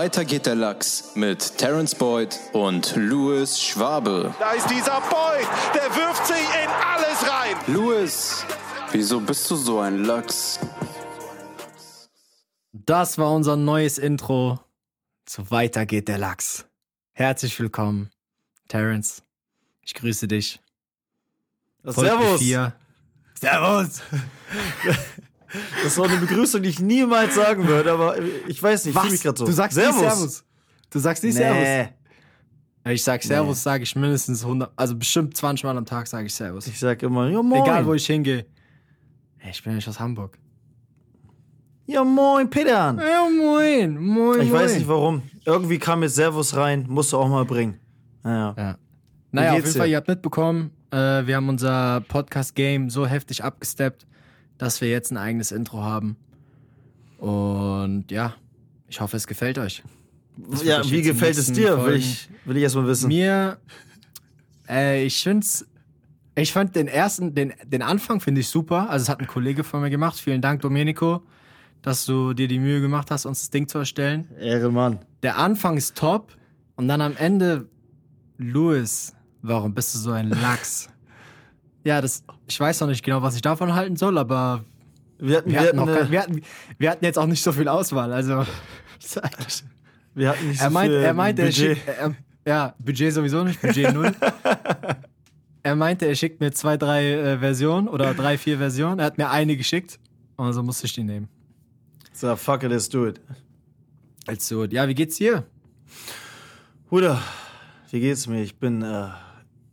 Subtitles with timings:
[0.00, 4.34] Weiter geht der Lachs mit Terence Boyd und Louis Schwabe.
[4.38, 7.54] Da ist dieser Boyd, der wirft sich in alles rein.
[7.66, 8.46] Louis,
[8.92, 10.58] wieso bist du so ein Lachs?
[12.72, 14.58] Das war unser neues Intro
[15.26, 16.64] zu Weiter geht der Lachs.
[17.12, 18.08] Herzlich willkommen,
[18.68, 19.22] Terence.
[19.82, 20.60] Ich grüße dich.
[21.84, 22.72] Folge Servus.
[23.38, 24.02] Servus.
[25.82, 28.16] Das war eine Begrüßung, die ich niemals sagen würde, aber
[28.46, 29.44] ich weiß nicht, ich fühle mich gerade so.
[29.46, 30.00] Du sagst Servus.
[30.00, 30.44] nicht Servus.
[30.90, 31.62] Du sagst nicht Servus.
[31.62, 31.88] Nee.
[32.92, 36.34] Ich sag Servus, sage ich mindestens 100, also bestimmt 20 Mal am Tag sage ich
[36.34, 36.66] Servus.
[36.66, 37.62] Ich sag immer, ja moin.
[37.62, 38.46] Egal, wo ich hingehe.
[39.38, 40.38] Ey, ich bin ja nicht aus Hamburg.
[41.86, 42.70] Ja moin, Peter.
[42.96, 44.52] Ja, moin, moin, Ich moin.
[44.52, 45.22] weiß nicht warum.
[45.44, 47.80] Irgendwie kam jetzt Servus rein, musst du auch mal bringen.
[48.22, 48.54] Naja.
[48.56, 48.78] Ja.
[49.32, 49.72] Naja, auf jeden?
[49.72, 54.06] Fall, ihr habt mitbekommen, äh, wir haben unser Podcast-Game so heftig abgesteppt,
[54.60, 56.16] dass wir jetzt ein eigenes Intro haben.
[57.16, 58.34] Und ja,
[58.88, 59.82] ich hoffe, es gefällt euch.
[60.36, 61.82] Das Ja, wie gefällt es dir?
[61.86, 63.08] Will ich, will ich erst mal wissen.
[63.08, 63.56] Mir,
[64.68, 65.66] äh, ich find's,
[66.34, 68.90] ich fand den ersten, den, den Anfang finde ich super.
[68.90, 70.20] Also es hat ein Kollege von mir gemacht.
[70.20, 71.22] Vielen Dank, Domenico,
[71.80, 74.28] dass du dir die Mühe gemacht hast, uns das Ding zu erstellen.
[74.38, 74.98] Ehrenmann.
[75.22, 76.36] Der Anfang ist top
[76.76, 77.66] und dann am Ende,
[78.36, 80.90] Louis, warum bist du so ein Lachs?
[81.84, 84.64] ja, das, ich weiß noch nicht genau, was ich davon halten soll, aber
[85.18, 86.42] Wir hatten, wir wir hatten, hatten, kein, äh, wir hatten,
[86.78, 88.12] wir hatten jetzt auch nicht so viel Auswahl.
[88.12, 88.44] Also,
[90.14, 91.76] wir hatten nicht so er meint, viel er meinte, er Budget.
[91.76, 92.14] schickt, er,
[92.46, 94.14] ja, Budget sowieso nicht, Budget null.
[95.62, 98.98] er meinte, er schickt mir zwei, drei äh, Versionen oder drei, vier Versionen.
[98.98, 99.98] Er hat mir eine geschickt
[100.36, 101.28] und so musste ich die nehmen.
[102.12, 103.20] So, fuck it, let's do it.
[104.26, 105.44] Also, ja, wie geht's dir?
[106.88, 107.20] Bruder,
[107.90, 108.42] wie geht's mir?
[108.42, 109.08] Ich bin, äh,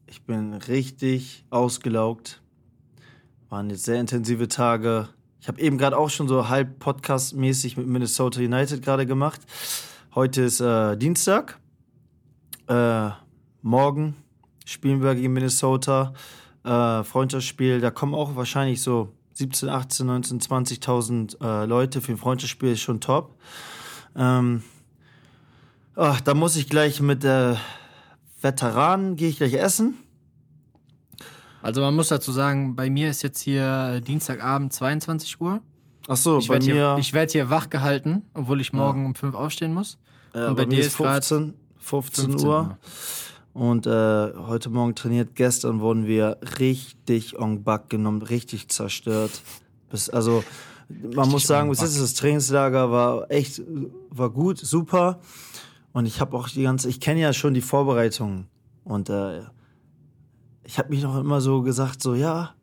[0.07, 2.41] ich bin richtig ausgelaugt.
[3.49, 5.09] Waren jetzt sehr intensive Tage.
[5.39, 9.41] Ich habe eben gerade auch schon so halb Podcast-mäßig mit Minnesota United gerade gemacht.
[10.15, 11.59] Heute ist äh, Dienstag.
[12.67, 13.09] Äh,
[13.61, 14.15] morgen
[14.65, 16.13] spielen wir gegen Minnesota.
[16.63, 17.79] Äh, Freundschaftsspiel.
[17.79, 22.01] Da kommen auch wahrscheinlich so 17, 18, 19, 20.000 äh, Leute.
[22.01, 23.35] Für ein Freundschaftsspiel ist schon top.
[24.15, 24.63] Ähm,
[25.99, 27.55] Ach, da muss ich gleich mit äh,
[28.41, 29.95] Veteranen, gehe ich gleich essen.
[31.61, 35.61] Also, man muss dazu sagen, bei mir ist jetzt hier äh, Dienstagabend 22 Uhr.
[36.07, 39.05] Ach so, Ich bei werde hier, mir, ich werd hier wach gehalten, obwohl ich morgen
[39.05, 39.97] um 5 aufstehen muss.
[40.33, 42.77] äh, und bei bei mir dir ist ist grad 15, 15, 15 Uhr.
[43.53, 43.89] Und äh,
[44.35, 45.35] heute Morgen trainiert.
[45.35, 49.41] Gestern wurden wir richtig en back genommen, richtig zerstört.
[49.89, 50.43] Bis, also,
[50.89, 53.61] man muss sagen, en bis jetzt das Trainingslager war echt,
[54.11, 55.19] war gut, super.
[55.97, 58.45] Und ich habe auch die ganze, ich kenne ja schon die Vorbereitungen.
[58.83, 59.39] Und äh,
[60.63, 62.53] ich habe mich noch immer so gesagt, so ja,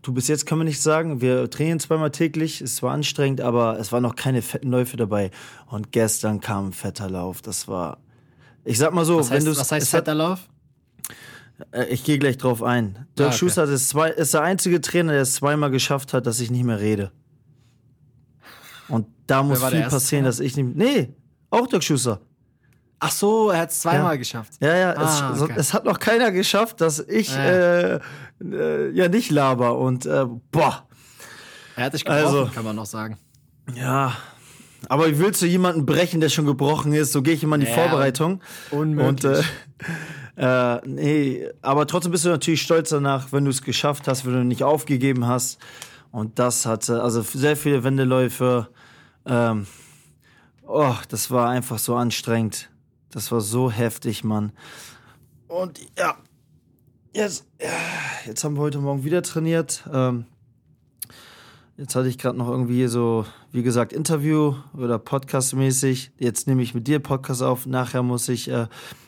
[0.00, 3.78] du bis jetzt können wir nicht sagen, wir trainieren zweimal täglich, es war anstrengend, aber
[3.78, 5.30] es waren noch keine fetten Läufe dabei.
[5.66, 7.98] Und gestern kam ein fetter Lauf, das war,
[8.64, 10.48] ich sag mal so, Was wenn du was heißt fetter Lauf?
[11.72, 13.06] äh, ich gehe gleich drauf ein.
[13.18, 13.36] Dirk Ah, okay.
[13.36, 16.64] Schuster ist, zwei, ist der einzige Trainer, der es zweimal geschafft hat, dass ich nicht
[16.64, 17.12] mehr rede.
[18.88, 20.28] Und da muss viel passieren, Trainer?
[20.28, 20.74] dass ich nicht.
[20.76, 21.14] Nee,
[21.50, 22.22] auch Dirk Schuster.
[23.00, 24.16] Ach so, er hat es zweimal Ja.
[24.18, 24.54] geschafft.
[24.60, 25.54] Ja, ja, Ah, es, okay.
[25.56, 28.00] es hat noch keiner geschafft, dass ich Ah, äh,
[28.42, 30.84] äh, ja nicht laber und äh, boah.
[31.76, 33.16] Er hat dich gebrochen, Also- kann man noch sagen.
[33.74, 34.14] Ja.
[34.88, 37.12] Aber wie willst du jemanden brechen, der schon gebrochen ist?
[37.12, 38.40] So gehe ich immer in die Ja, Vorbereitung.
[38.70, 39.24] unmöglich.
[39.24, 39.24] Und
[40.36, 44.24] äh, äh, nee, aber trotzdem bist du natürlich stolz danach, wenn du es geschafft hast,
[44.26, 45.58] wenn du nicht aufgegeben hast.
[46.10, 48.68] Und das hatte, also sehr viele Wendeläufe.
[49.26, 49.66] Ähm,
[50.66, 52.70] oh, das war einfach so anstrengend.
[53.10, 54.52] Das war so heftig, Mann.
[55.46, 56.16] Und ja,
[57.12, 57.68] jetzt, ja,
[58.26, 59.88] jetzt haben wir heute Morgen wieder trainiert.
[59.92, 60.26] Ähm,
[61.78, 66.10] Jetzt hatte ich gerade noch irgendwie so, wie gesagt, Interview oder Podcast-mäßig.
[66.18, 67.66] Jetzt nehme ich mit dir Podcast auf.
[67.66, 68.66] Nachher muss ich äh,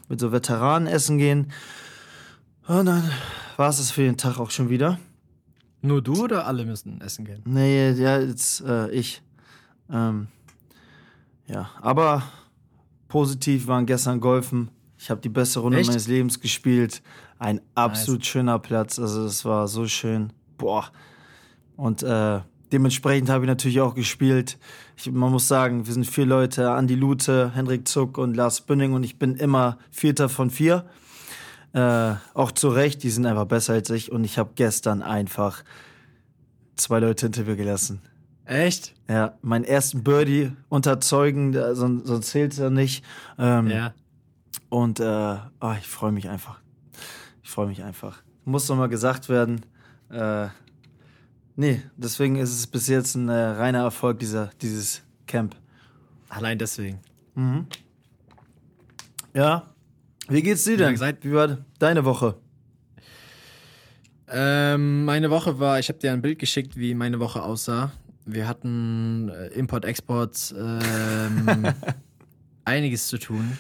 [0.09, 1.51] mit so Veteranen essen gehen.
[2.69, 3.11] Und dann
[3.57, 5.01] war es das für den Tag auch schon wieder.
[5.83, 7.43] Nur du oder alle müssen essen gehen?
[7.45, 9.21] Nee, ja, jetzt äh, ich.
[9.91, 10.29] Ähm,
[11.49, 12.23] ja, aber
[13.11, 14.71] positiv waren gestern Golfen.
[14.97, 15.89] Ich habe die beste Runde Echt?
[15.89, 17.03] meines Lebens gespielt.
[17.39, 18.99] Ein absolut schöner Platz.
[18.99, 20.33] Also das war so schön.
[20.57, 20.91] Boah.
[21.77, 22.41] Und äh,
[22.73, 24.59] dementsprechend habe ich natürlich auch gespielt.
[24.97, 26.71] Ich, man muss sagen, wir sind vier Leute.
[26.71, 28.93] Andi Lute, Hendrik Zuck und Lars Bünning.
[28.93, 30.85] Und ich bin immer Vierter von vier.
[31.73, 34.13] Äh, auch zu Recht, die sind einfach besser als ich.
[34.13, 35.65] Und ich habe gestern einfach
[36.77, 38.01] zwei Leute hinter mir gelassen.
[38.51, 38.95] Echt?
[39.09, 43.05] Ja, meinen ersten Birdie unterzeugen, sonst, sonst zählt er nicht.
[43.39, 43.95] Ähm, Ja.
[44.69, 46.61] Und äh, ah, ich freue mich einfach.
[47.45, 48.23] Ich freue mich einfach.
[48.45, 49.61] Muss nochmal gesagt werden.
[50.11, 50.49] Äh,
[51.55, 55.55] nee, deswegen ist es bis jetzt ein äh, reiner Erfolg, dieser, dieses Camp.
[56.29, 56.99] Allein deswegen.
[59.35, 59.63] Ja.
[60.29, 60.93] Wie geht's dir denn?
[60.93, 62.37] gesagt- Wie war deine Woche?
[64.29, 67.93] Ähm, meine Woche war, ich habe dir ein Bild geschickt, wie meine Woche aussah.
[68.33, 71.67] Wir hatten äh, Import, Export, ähm,
[72.65, 73.59] einiges zu tun.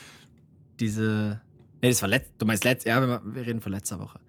[0.78, 1.40] Diese,
[1.82, 4.20] nee, das war letzt, du meinst letzt, ja, wir, wir reden von letzter Woche.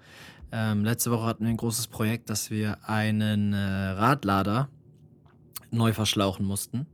[0.52, 4.70] Ähm, letzte Woche hatten wir ein großes Projekt, dass wir einen äh, Radlader
[5.72, 6.86] neu verschlauchen mussten.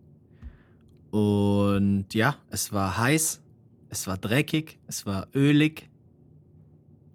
[1.09, 3.41] Und ja, es war heiß,
[3.89, 5.89] es war dreckig, es war ölig,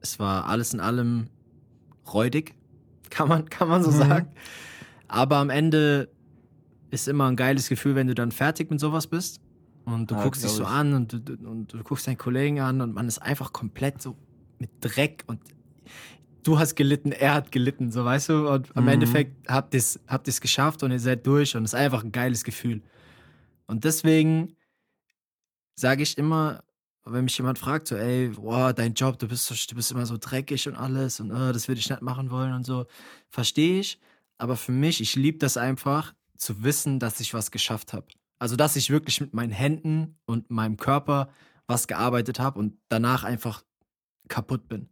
[0.00, 1.28] es war alles in allem
[2.12, 2.54] räudig,
[3.10, 3.96] kann man, kann man so Mhm.
[3.96, 4.28] sagen.
[5.06, 6.08] Aber am Ende
[6.92, 9.40] ist immer ein geiles Gefühl, wenn du dann fertig mit sowas bist.
[9.84, 10.68] Und du Ja, guckst dich so ich.
[10.68, 14.16] an und du, und du guckst deinen Kollegen an und man ist einfach komplett so
[14.58, 15.40] mit Dreck und
[16.44, 18.48] du hast gelitten, er hat gelitten, so weißt du.
[18.48, 18.90] Und am Mhm.
[18.90, 22.04] Endeffekt habt ihr es habt ihr's geschafft und ihr seid durch und es ist einfach
[22.04, 22.82] ein geiles Gefühl.
[23.66, 24.54] Und deswegen
[25.74, 26.62] sage ich immer,
[27.04, 30.06] wenn mich jemand fragt, so, ey, boah, dein Job, du bist, so, du bist immer
[30.06, 32.86] so dreckig und alles und äh, das würde ich nicht machen wollen und so,
[33.30, 33.98] verstehe ich.
[34.38, 38.06] Aber für mich, ich liebe das einfach, zu wissen, dass ich was geschafft habe.
[38.38, 41.30] Also, dass ich wirklich mit meinen Händen und meinem Körper
[41.66, 43.62] was gearbeitet habe und danach einfach
[44.28, 44.88] kaputt bin.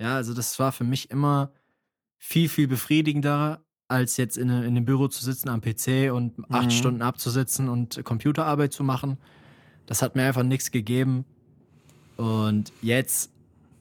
[0.00, 1.52] Ja, also das war für mich immer
[2.18, 6.66] viel, viel befriedigender, als jetzt in, in einem Büro zu sitzen am PC und acht
[6.66, 6.70] Mhm.
[6.70, 9.18] Stunden abzusitzen und Computerarbeit zu machen.
[9.86, 11.24] Das hat mir einfach nichts gegeben.
[12.16, 13.32] Und jetzt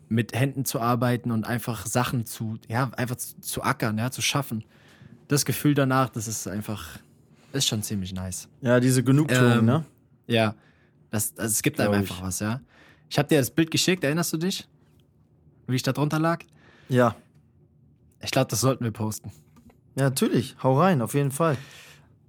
[0.10, 4.22] mit Händen zu arbeiten und einfach Sachen zu, ja, einfach zu, zu ackern, ja, zu
[4.22, 4.64] schaffen.
[5.32, 6.86] Das Gefühl danach, das ist einfach,
[7.54, 8.50] ist schon ziemlich nice.
[8.60, 9.86] Ja, diese Genugtuung, Ähm, ne?
[10.28, 10.56] Ja,
[11.10, 12.22] das, also es gibt einem einfach ich.
[12.22, 12.60] was, ja.
[13.10, 14.68] Ich habe dir das Bild geschickt, erinnerst du dich?
[15.68, 16.44] Wie ich da drunter lag?
[16.90, 17.16] Ja.
[18.22, 19.32] Ich glaube, das sollten wir posten.
[19.96, 20.58] Ja, natürlich.
[20.64, 21.58] Hau rein, auf jeden Fall.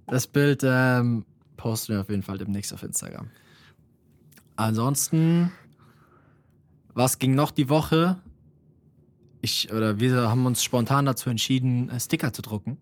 [0.07, 1.25] Das Bild ähm,
[1.57, 3.29] posten wir auf jeden Fall demnächst auf Instagram.
[4.55, 5.51] Ansonsten,
[6.93, 8.21] was ging noch die Woche?
[9.41, 12.77] Ich oder wir haben uns spontan dazu entschieden, äh, Sticker zu drucken.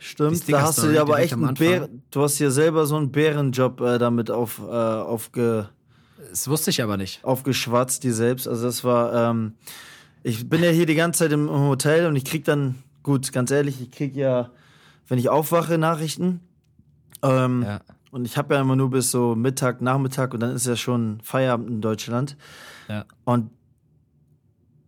[0.00, 1.66] Die Stimmt, da hast du dir aber echt einen Anfang.
[1.66, 5.68] Bär, du hast hier selber so einen Bärenjob äh, damit auf, äh, aufge,
[6.30, 7.22] Das wusste ich aber nicht.
[7.22, 8.48] aufgeschwatzt, dir selbst.
[8.48, 9.52] Also das war, ähm,
[10.22, 13.50] ich bin ja hier die ganze Zeit im Hotel und ich krieg dann, gut, ganz
[13.50, 14.50] ehrlich, ich krieg ja,
[15.06, 16.40] wenn ich aufwache, Nachrichten.
[17.22, 17.80] Ähm, Ja.
[18.12, 21.20] Und ich habe ja immer nur bis so Mittag, Nachmittag und dann ist ja schon
[21.22, 22.36] Feierabend in Deutschland.
[22.88, 23.04] Ja.
[23.24, 23.50] Und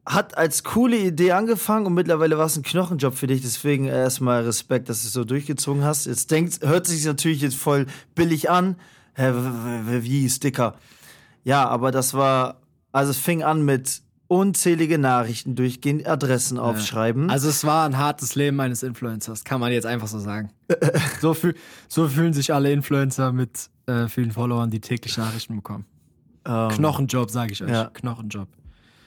[0.05, 3.43] hat als coole Idee angefangen und mittlerweile war es ein Knochenjob für dich.
[3.43, 6.07] Deswegen erstmal Respekt, dass du es so durchgezogen hast.
[6.07, 8.77] Jetzt denkt, hört sich natürlich jetzt voll billig an.
[9.15, 9.33] Hä,
[10.03, 10.75] wie Sticker?
[11.45, 12.61] Ja, aber das war,
[12.91, 17.29] also es fing an mit unzählige Nachrichten durchgehen, Adressen aufschreiben.
[17.29, 20.51] Also es war ein hartes Leben eines Influencers, kann man jetzt einfach so sagen.
[21.21, 21.55] so, fühl,
[21.87, 25.85] so fühlen sich alle Influencer mit äh, vielen Followern, die täglich Nachrichten bekommen.
[26.47, 27.71] Ähm, Knochenjob, sage ich euch.
[27.71, 27.91] ja.
[27.93, 28.49] Knochenjob.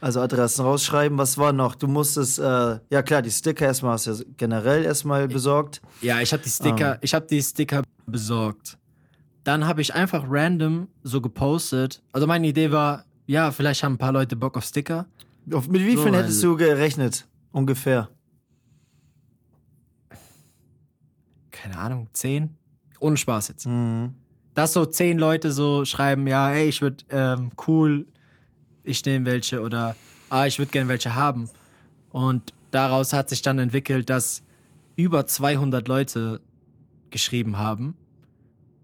[0.01, 1.73] Also Adressen rausschreiben, was war noch?
[1.75, 5.81] Du musstest, äh, ja klar, die Sticker erstmal hast du ja generell erstmal besorgt.
[6.01, 6.97] Ja, ich habe die Sticker, Ah.
[7.01, 8.77] ich habe die Sticker besorgt.
[9.43, 12.03] Dann habe ich einfach random so gepostet.
[12.11, 15.05] Also meine Idee war, ja, vielleicht haben ein paar Leute Bock auf Sticker.
[15.51, 17.27] Auf, mit wie So, vielen hättest du gerechnet?
[17.51, 18.09] Ungefähr.
[21.51, 22.55] Keine Ahnung, zehn?
[22.99, 23.65] Ohne Spaß jetzt.
[23.65, 24.13] Mhm.
[24.53, 28.07] Dass so zehn Leute so schreiben, ja, ey, ich würde ähm, cool,
[28.85, 29.95] ich nehme welche oder
[30.29, 31.49] ah, ich würde gerne welche haben.
[32.11, 34.43] Und daraus hat sich dann entwickelt, dass
[34.95, 36.41] über 200 Leute
[37.09, 37.95] geschrieben haben.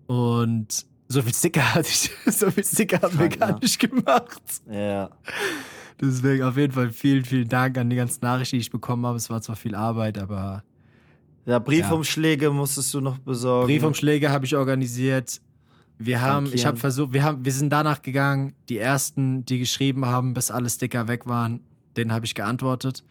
[0.08, 3.60] Und so viel Sticker hatte ich, so viel Sticker haben wir gar ne?
[3.62, 4.42] nicht gemacht.
[4.70, 5.10] Ja.
[6.00, 9.18] Deswegen auf jeden Fall vielen, vielen Dank an die ganzen Nachrichten, die ich bekommen habe.
[9.18, 10.64] Es war zwar viel Arbeit, aber
[11.46, 13.68] Ja, Briefumschläge musstest du noch besorgen.
[13.68, 15.40] Briefumschläge habe ich organisiert.
[16.06, 18.54] Wir haben, ich habe versucht, wir haben, wir sind danach gegangen.
[18.70, 21.62] Die ersten, die geschrieben haben, bis alle Sticker weg waren,
[21.96, 23.04] denen habe ich geantwortet.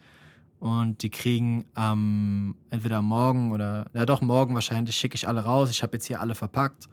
[0.59, 5.71] Und die kriegen am entweder morgen oder ja doch morgen wahrscheinlich schicke ich alle raus.
[5.71, 6.87] Ich habe jetzt hier alle verpackt,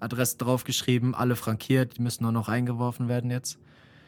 [0.00, 1.98] Adresse draufgeschrieben, alle frankiert.
[1.98, 3.58] Die müssen nur noch eingeworfen werden jetzt.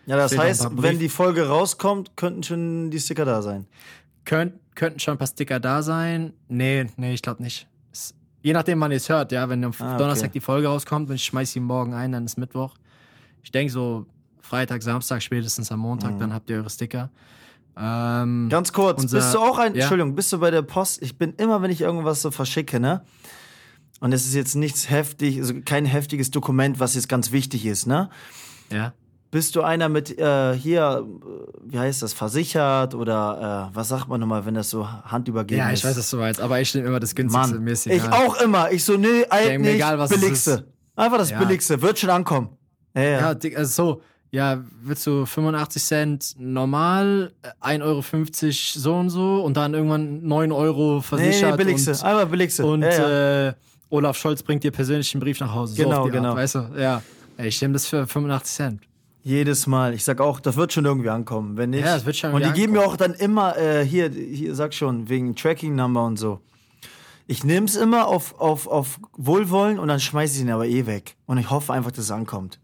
[0.06, 3.66] Ja, das heißt, wenn die Folge rauskommt, könnten schon die Sticker da sein.
[4.24, 6.32] Könnt, könnten schon ein paar Sticker da sein.
[6.48, 7.68] Nee, nee, ich glaube nicht.
[8.46, 9.48] Je nachdem, wann ihr es hört, ja.
[9.48, 9.98] Wenn am Ah, okay.
[9.98, 12.74] Donnerstag die Folge rauskommt und ich schmeiß sie morgen ein, dann ist Mittwoch.
[13.42, 14.06] Ich denke so
[14.40, 16.18] Freitag, Samstag, spätestens am Montag, Mhm.
[16.20, 17.10] dann habt ihr eure Sticker.
[17.76, 19.80] Ähm, Ganz kurz, Unser- bist du auch ein, Ja.
[19.80, 21.02] Entschuldigung, bist du bei der Post?
[21.02, 23.02] Ich bin immer, wenn ich irgendwas so verschicke, ne?
[23.98, 27.86] Und es ist jetzt nichts heftig, also kein heftiges Dokument, was jetzt ganz wichtig ist,
[27.88, 28.10] ne?
[28.70, 28.92] ja.
[29.36, 34.08] Bist du einer mit äh, hier, äh, wie heißt das, versichert oder äh, was sagt
[34.08, 35.80] man nochmal, wenn das so handübergeben ja, ist?
[35.80, 37.54] ich weiß, was du meinst, aber ich nehme immer das günstigste.
[37.56, 38.72] Mann, ist ich auch immer.
[38.72, 40.64] Ich so, nee, alt nicht, egal, was billigste.
[40.96, 41.38] Einfach das Ja.
[41.38, 42.48] Billigste, wird schon ankommen.
[42.94, 43.20] Ja, ja.
[43.20, 48.02] Ja, dick, also so, ja, willst du 85 Cent normal, äh, 1,50 Euro
[48.80, 52.64] so und so und dann irgendwann 9 Euro nee, versichert nee, Billigste, und, einfach Billigste.
[52.64, 53.48] und ja, ja.
[53.48, 53.54] Äh,
[53.90, 55.74] Olaf Scholz bringt dir persönlich einen Brief nach Hause.
[55.74, 56.30] So Genau, die genau.
[56.30, 57.02] Art, weißt du, ja.
[57.36, 58.86] Ich nehme das für 85 Cent.
[59.26, 59.92] Jedes Mal.
[59.92, 61.56] Ich sag auch, das wird schon irgendwie ankommen.
[61.56, 61.84] Wenn nicht.
[61.84, 64.72] Ja, das wird schon Und die geben mir auch dann immer, äh, hier, hier, sag
[64.72, 66.40] schon, wegen Tracking-Number und so.
[67.26, 70.86] Ich nehme es immer auf, auf, auf Wohlwollen und dann schmeiße ich ihn aber eh
[70.86, 71.16] weg.
[71.26, 72.60] Und ich hoffe einfach, dass es ankommt.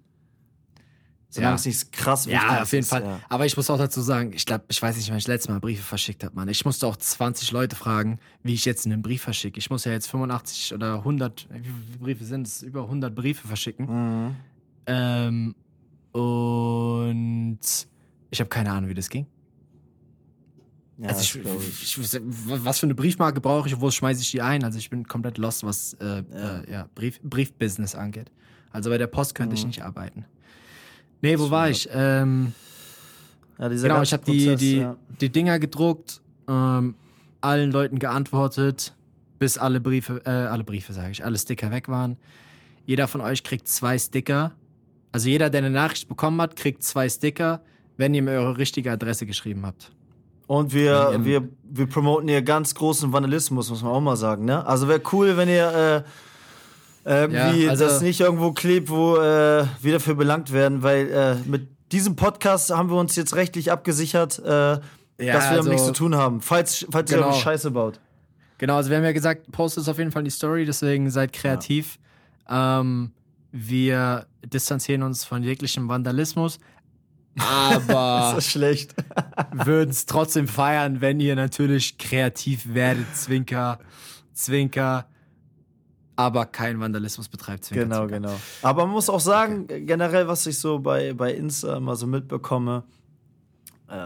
[1.30, 1.56] Solange Ja.
[1.56, 3.02] es nicht krass Ja, wichtig auf jeden ist, Fall.
[3.02, 3.20] Ja.
[3.28, 5.50] Aber ich muss auch dazu sagen, ich glaube, ich weiß nicht, wann ich das letzte
[5.50, 6.46] Mal Briefe verschickt habe, Mann.
[6.46, 9.58] Ich musste auch 20 Leute fragen, wie ich jetzt einen Brief verschicke.
[9.58, 12.62] Ich muss ja jetzt 85 oder 100, wie viele Briefe sind es?
[12.62, 13.86] Über 100 Briefe verschicken.
[14.26, 14.36] Mhm.
[14.86, 15.54] Ähm,
[16.12, 17.58] und
[18.30, 19.26] ich habe keine Ahnung, wie das ging.
[20.98, 21.36] Ja, also ich,
[21.82, 21.98] ich.
[21.98, 24.62] ich, was für eine Briefmarke brauche ich, wo schmeiße ich die ein?
[24.62, 28.30] Also ich bin komplett lost, was äh, äh, ja, Brief, Briefbusiness angeht.
[28.70, 29.58] Also bei der Post könnte Mhm.
[29.58, 30.24] ich nicht arbeiten.
[31.22, 31.88] Nee, wo war ich?
[31.92, 32.52] Ähm,
[33.58, 34.96] Ja, genau, ich habe die, die, ja.
[35.20, 36.94] die Dinger gedruckt, ähm,
[37.40, 38.94] allen Leuten geantwortet,
[39.38, 42.16] bis alle Briefe, äh, alle Briefe sage ich, alle Sticker weg waren.
[42.86, 44.52] Jeder von euch kriegt zwei Sticker.
[45.12, 47.60] Also jeder, der eine Nachricht bekommen hat, kriegt zwei Sticker,
[47.96, 49.92] wenn ihr mir eure richtige Adresse geschrieben habt.
[50.46, 54.44] Und wir, Ähm, wir, wir promoten hier ganz großen Vandalismus, muss man auch mal sagen.
[54.44, 54.66] Ne?
[54.66, 56.04] Also wäre cool, wenn ihr
[57.04, 61.10] äh, irgendwie Ja, also- das nicht irgendwo klebt, wo äh, wir dafür belangt werden, weil
[61.10, 64.82] äh, mit diesem Podcast haben wir uns jetzt rechtlich abgesichert, äh, dass
[65.18, 66.40] wir also- damit nichts zu tun haben.
[66.40, 67.28] Falls, falls ihr Genau.
[67.30, 68.00] eure Scheiße baut.
[68.58, 71.10] Genau, also wir haben ja gesagt, postet es auf jeden Fall in die Story, deswegen
[71.10, 71.98] seid kreativ.
[72.48, 73.10] Ähm,
[73.52, 76.58] wir distanzieren uns von jeglichem Vandalismus,
[77.38, 78.94] aber Das ist schlecht.
[79.52, 83.78] würden es trotzdem feiern, wenn ihr natürlich kreativ werdet, Zwinker,
[84.32, 85.06] Zwinker,
[86.16, 87.84] aber kein Vandalismus betreibt, Zwinker.
[87.84, 88.20] Genau, Zwinker.
[88.20, 88.40] genau.
[88.62, 92.84] Aber man muss auch sagen, generell, was ich so bei, bei Insta immer so mitbekomme,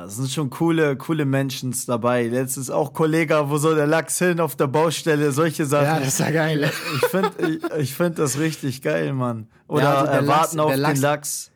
[0.04, 2.26] es sind schon coole, coole Menschen dabei.
[2.26, 5.84] Letztens auch Kollege, wo so der Lachs hin auf der Baustelle, solche Sachen.
[5.86, 6.70] Ja, das ist ja geil.
[6.96, 9.46] Ich finde ich, ich find das richtig geil, Mann.
[9.68, 11.50] Oder Ja, also der äh, Lachs- warten auf Lachs- den Lachs.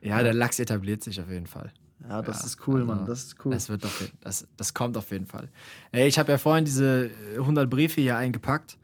[0.00, 1.72] Ja, der Lachs etabliert sich auf jeden Fall.
[2.08, 3.06] Ja, das Ja, ist cool, also, Mann.
[3.06, 3.52] Das ist cool.
[3.52, 5.48] Das, wird auf, das, das kommt auf jeden Fall.
[5.92, 8.78] Ey, ich habe ja vorhin diese äh, 100 Briefe hier eingepackt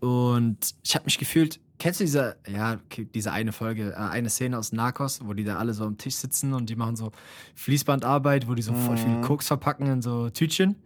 [0.00, 1.60] und ich habe mich gefühlt.
[1.78, 2.78] Kennst du diese, ja,
[3.14, 6.16] diese eine Folge, äh, eine Szene aus Narcos, wo die da alle so am Tisch
[6.16, 7.12] sitzen und die machen so
[7.54, 8.98] Fließbandarbeit, wo die so voll Mhm.
[8.98, 10.76] viel Koks verpacken in so Tütchen?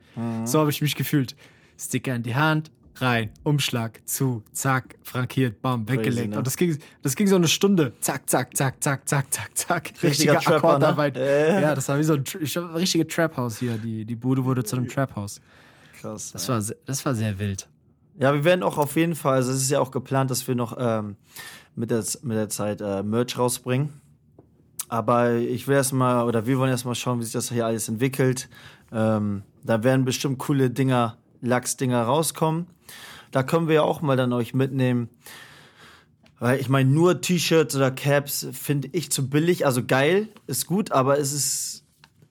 [0.45, 1.35] So habe ich mich gefühlt.
[1.79, 6.31] Sticker in die Hand, rein, Umschlag, zu, zack, frankiert, bam, weggelegt.
[6.33, 6.39] ne?
[6.39, 7.95] Und das ging, das ging so eine Stunde.
[8.01, 9.95] Zack, zack, zack, zack, zack, zack, zack.
[9.95, 10.57] Trapper, ne?
[10.57, 11.17] Akkordarbeit.
[11.17, 11.63] Äh.
[11.63, 13.79] Ja, das war wie so ein, Tr- ich hab- richtige Trap-House hier.
[13.79, 15.41] Die, die Bude wurde zu einem Trap-House.
[16.01, 16.33] Krass.
[16.33, 17.67] Das war, das war sehr wild.
[18.19, 20.55] Ja, wir werden auch auf jeden Fall, also es ist ja auch geplant, dass wir
[20.55, 21.17] noch ähm,
[21.75, 24.01] mit, der, mit der Zeit äh, Merch rausbringen.
[24.89, 28.51] Aber ich will erstmal, oder wir wollen erstmal schauen, wie sich das hier alles entwickelt.
[28.93, 32.67] Ähm, da werden bestimmt coole Dinger, Lachsdinger rauskommen.
[33.31, 35.09] Da können wir ja auch mal dann euch mitnehmen.
[36.39, 39.65] Weil ich meine, nur T-Shirts oder Caps finde ich zu billig.
[39.65, 41.85] Also geil, ist gut, aber es ist.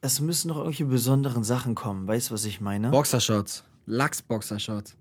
[0.04, 2.08] Es müssen noch irgendwelche besonderen Sachen kommen.
[2.08, 2.90] Weißt du, was ich meine?
[2.90, 3.64] Boxershorts.
[3.86, 4.98] Lachs-Boxershorts.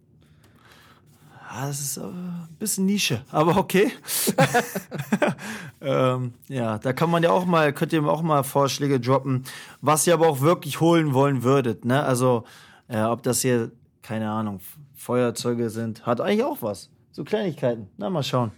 [1.52, 3.90] Ah, das ist äh, ein bisschen Nische, aber okay.
[5.80, 9.42] ähm, ja, da kann man ja auch mal, könnt ihr auch mal Vorschläge droppen,
[9.80, 11.84] was ihr aber auch wirklich holen wollen würdet.
[11.84, 12.04] Ne?
[12.04, 12.44] Also,
[12.86, 14.60] äh, ob das hier, keine Ahnung,
[14.94, 16.88] Feuerzeuge sind, hat eigentlich auch was.
[17.10, 17.88] So Kleinigkeiten.
[17.96, 18.52] Na, mal schauen.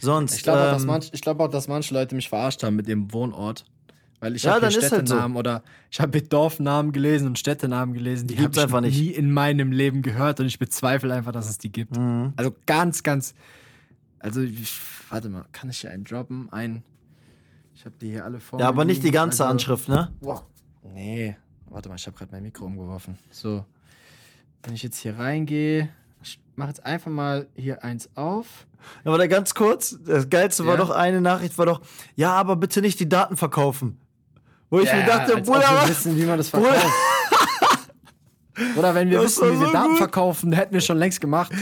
[0.00, 0.34] Sonst.
[0.34, 2.88] Ich glaube auch, dass ähm, ich glaub auch, dass manche Leute mich verarscht haben mit
[2.88, 3.64] dem Wohnort.
[4.20, 4.96] Weil ich Ja, habe ist halt so.
[4.96, 8.98] Städtenamen oder ich habe Dorfnamen gelesen und Städtenamen gelesen, die, Die habe ich einfach nicht.
[9.00, 11.96] nie in meinem Leben gehört und ich bezweifle einfach, dass es die gibt.
[11.96, 12.32] Mhm.
[12.36, 13.34] Also ganz, ganz.
[14.18, 14.76] Also, ich,
[15.10, 16.48] warte mal, kann ich hier einen droppen?
[16.52, 16.82] Ein.
[17.76, 18.58] Ich habe die hier alle vor.
[18.58, 20.10] ja, aber nicht die ganze Also- Anschrift, ne?
[20.20, 20.44] Boah.
[20.82, 21.36] Nee.
[21.70, 23.16] Warte mal, ich habe gerade mein Mikro umgeworfen.
[23.30, 23.64] So.
[24.64, 28.66] Wenn ich jetzt hier reingehe, ich mache jetzt einfach mal hier eins auf.
[29.04, 30.80] Aber da ganz kurz, das Geilste war Ja?
[30.80, 31.80] doch, eine Nachricht war doch,
[32.16, 33.98] ja, aber bitte nicht die Daten verkaufen.
[34.70, 35.88] Wo ich mir dachte, als ob Bruder, wir was?
[35.90, 36.86] wissen, wie man das verkauft.
[38.76, 39.98] Oder wenn wir Das wissen, wie wir so Daten gut.
[39.98, 41.52] verkaufen, hätten wir schon längst gemacht.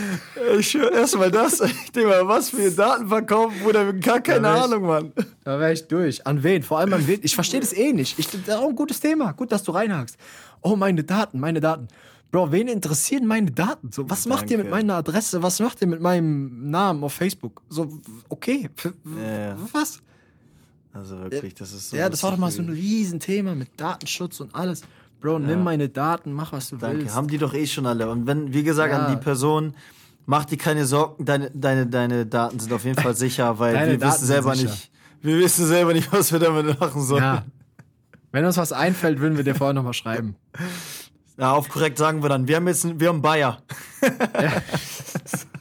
[0.58, 1.60] Ich schwör erstmal das.
[1.60, 5.12] Ich denke mal, was für Daten verkaufen, Bruder, gar keine Ja, Ahnung, Mann.
[5.44, 6.26] Da wäre ich durch.
[6.26, 6.62] An wen?
[6.62, 7.20] Vor allem an wen?
[7.22, 8.18] Ich verstehe das eh nicht.
[8.18, 9.32] Ich, das ist auch ein gutes Thema.
[9.32, 10.16] Gut, dass du reinhakst.
[10.62, 11.88] Oh, meine Daten, meine Daten.
[12.32, 13.92] Bro, wen interessieren meine Daten?
[13.92, 14.78] So, was macht ihr mit Danke.
[14.86, 15.42] meiner Adresse?
[15.42, 17.60] Was macht ihr mit meinem Namen auf Facebook?
[17.68, 17.88] So,
[18.30, 18.70] okay.
[19.04, 19.56] Ja.
[19.72, 20.00] Was?
[20.96, 21.96] Also wirklich, das ist so.
[21.96, 22.68] Ja, das war doch mal so ein.
[22.70, 24.82] Riesenthema mit Datenschutz und alles.
[25.20, 25.56] Bro, nimm Ja.
[25.56, 27.14] meine Daten, mach was du Danke, willst.
[27.14, 28.08] haben die doch eh schon alle.
[28.10, 29.06] Und wenn, wie gesagt, Ja.
[29.06, 29.74] an die Person,
[30.28, 33.92] Mach dir keine Sorgen, deine, deine, deine Daten sind auf jeden Fall sicher, weil Deine
[33.92, 34.90] wir Daten wissen selber nicht.
[35.22, 37.22] Wir wissen selber nicht, was wir damit machen sollen.
[37.22, 37.34] Ja.
[37.36, 37.44] Ja,
[38.32, 40.34] Wenn uns was einfällt, würden wir dir vorher nochmal schreiben.
[41.38, 42.48] auf korrekt sagen wir dann.
[42.48, 43.62] Wir haben jetzt einen, wir haben Bayer.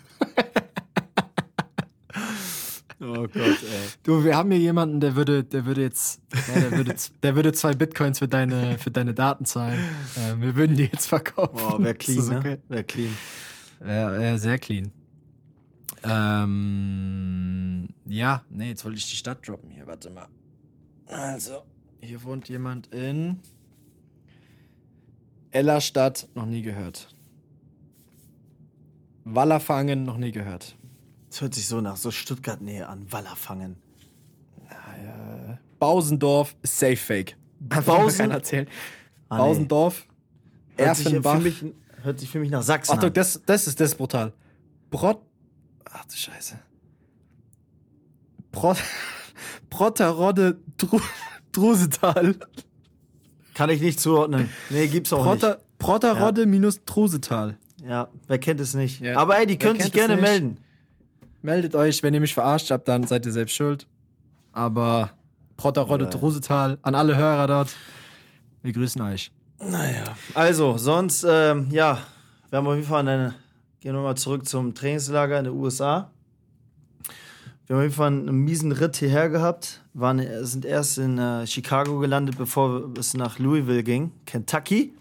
[3.06, 3.88] oh Gott, ey.
[4.04, 6.22] Du, wir haben hier jemanden, der würde, der würde jetzt,
[6.54, 9.80] ja, der würde, der würde zwei Bitcoins für deine, für deine Daten zahlen.
[10.18, 11.56] Ähm, wir würden die jetzt verkaufen.
[11.58, 12.60] Boah, wär clean, Das ist ne?
[12.68, 13.16] Wär clean.
[13.86, 14.92] Ja, ja, sehr clean.
[16.04, 20.28] Ähm, ja, nee, jetzt wollte ich die Stadt droppen hier, warte mal.
[21.08, 21.64] Also,
[22.00, 23.40] hier wohnt jemand in
[25.52, 27.16] Ellerstadt, noch nie gehört.
[29.24, 30.78] Wallerfangen, noch nie gehört.
[31.36, 33.12] Das hört sich so nach so Stuttgart-Nähe an.
[33.12, 33.76] Wallerfangen.
[35.80, 37.36] Bausendorf, safe fake.
[37.60, 38.32] Bausen?
[38.32, 38.70] Erzählen.
[39.28, 39.44] Ah, nee.
[39.44, 40.06] Bausendorf,
[40.78, 41.40] Hört sich, für Erfenbach.
[41.42, 41.66] mich,
[42.04, 43.14] hört sich für mich nach Sachsen Achtung, an.
[43.16, 44.32] das, das ist das ist brutal.
[44.90, 45.20] Brot.
[45.92, 46.58] Ach du Scheiße.
[48.54, 48.78] Brot.
[49.70, 51.02] Brotterrodde Dru
[51.52, 52.36] Drusetal.
[53.56, 54.50] Kann ich nicht zuordnen.
[54.70, 57.58] Nee, gibt's auch Protter, Protterrodde minus Drusetal.
[57.78, 57.90] nicht.
[57.90, 59.02] Ja, wer kennt es nicht?
[59.02, 59.18] Ja.
[59.18, 60.22] Aber ey, die können sich gerne nicht?
[60.24, 60.60] melden.
[61.46, 63.86] Meldet euch, wenn ihr mich verarscht habt, dann seid ihr selbst schuld.
[64.52, 65.12] Aber
[65.58, 66.10] Protterrodde Ja.
[66.10, 67.70] Drusetal, an alle Hörer dort,
[68.64, 69.32] wir grüßen euch.
[70.34, 72.00] Also, sonst, ähm, ja,
[72.50, 73.36] wir haben auf jeden Fall eine,
[73.80, 76.10] gehen wir mal zurück zum Trainingslager in den USA.
[77.68, 81.46] Wir haben auf jeden Fall einen miesen Ritt hierher gehabt, waren, sind erst in äh,
[81.46, 84.96] Chicago gelandet, bevor es nach Louisville ging, Kentucky.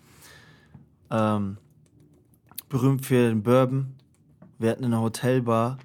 [1.11, 1.57] Ähm,
[2.69, 3.95] berühmt für den Bourbon.
[4.59, 5.79] Wir hatten eine Hotelbar,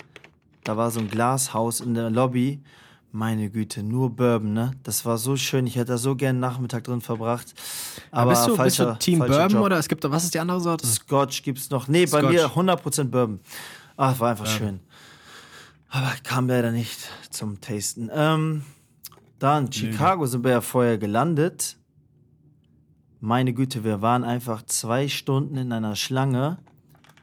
[0.63, 2.61] da war so ein Glashaus in der Lobby.
[3.11, 4.71] Meine Güte, nur Bourbon, ne?
[4.83, 5.65] Das war so schön.
[5.65, 7.55] Ich hätte da so gern Nachmittag drin verbracht.
[8.11, 9.63] Aber bist, du, falscher, bist du Team Bourbon Job.
[9.63, 10.85] oder es gibt was ist die andere Sorte?
[10.85, 11.87] Scotch gibt's noch.
[11.87, 12.33] Nee, bei Scotch.
[12.33, 13.39] mir 100% Bourbon.
[13.97, 14.79] Ach, war einfach schön.
[15.89, 16.99] Aber kam leider nicht
[17.31, 18.11] zum Tasten.
[18.13, 18.63] Ähm,
[19.39, 21.77] dann, Chicago sind wir ja vorher gelandet.
[23.21, 26.59] Meine Güte, wir waren einfach zwei Stunden in einer Schlange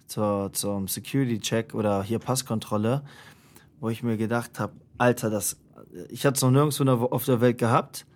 [0.07, 3.03] zur, zum Security-Check oder hier Passkontrolle,
[3.81, 5.57] wo ich mir gedacht habe, Alter, das,
[6.09, 8.07] ich hatte es noch nirgendwo auf der Welt gehabt.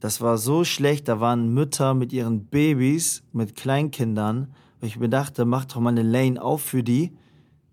[0.00, 5.08] Das war so schlecht, da waren Mütter mit ihren Babys, mit Kleinkindern, wo ich mir
[5.08, 7.16] dachte, mach doch mal eine Lane auf für die,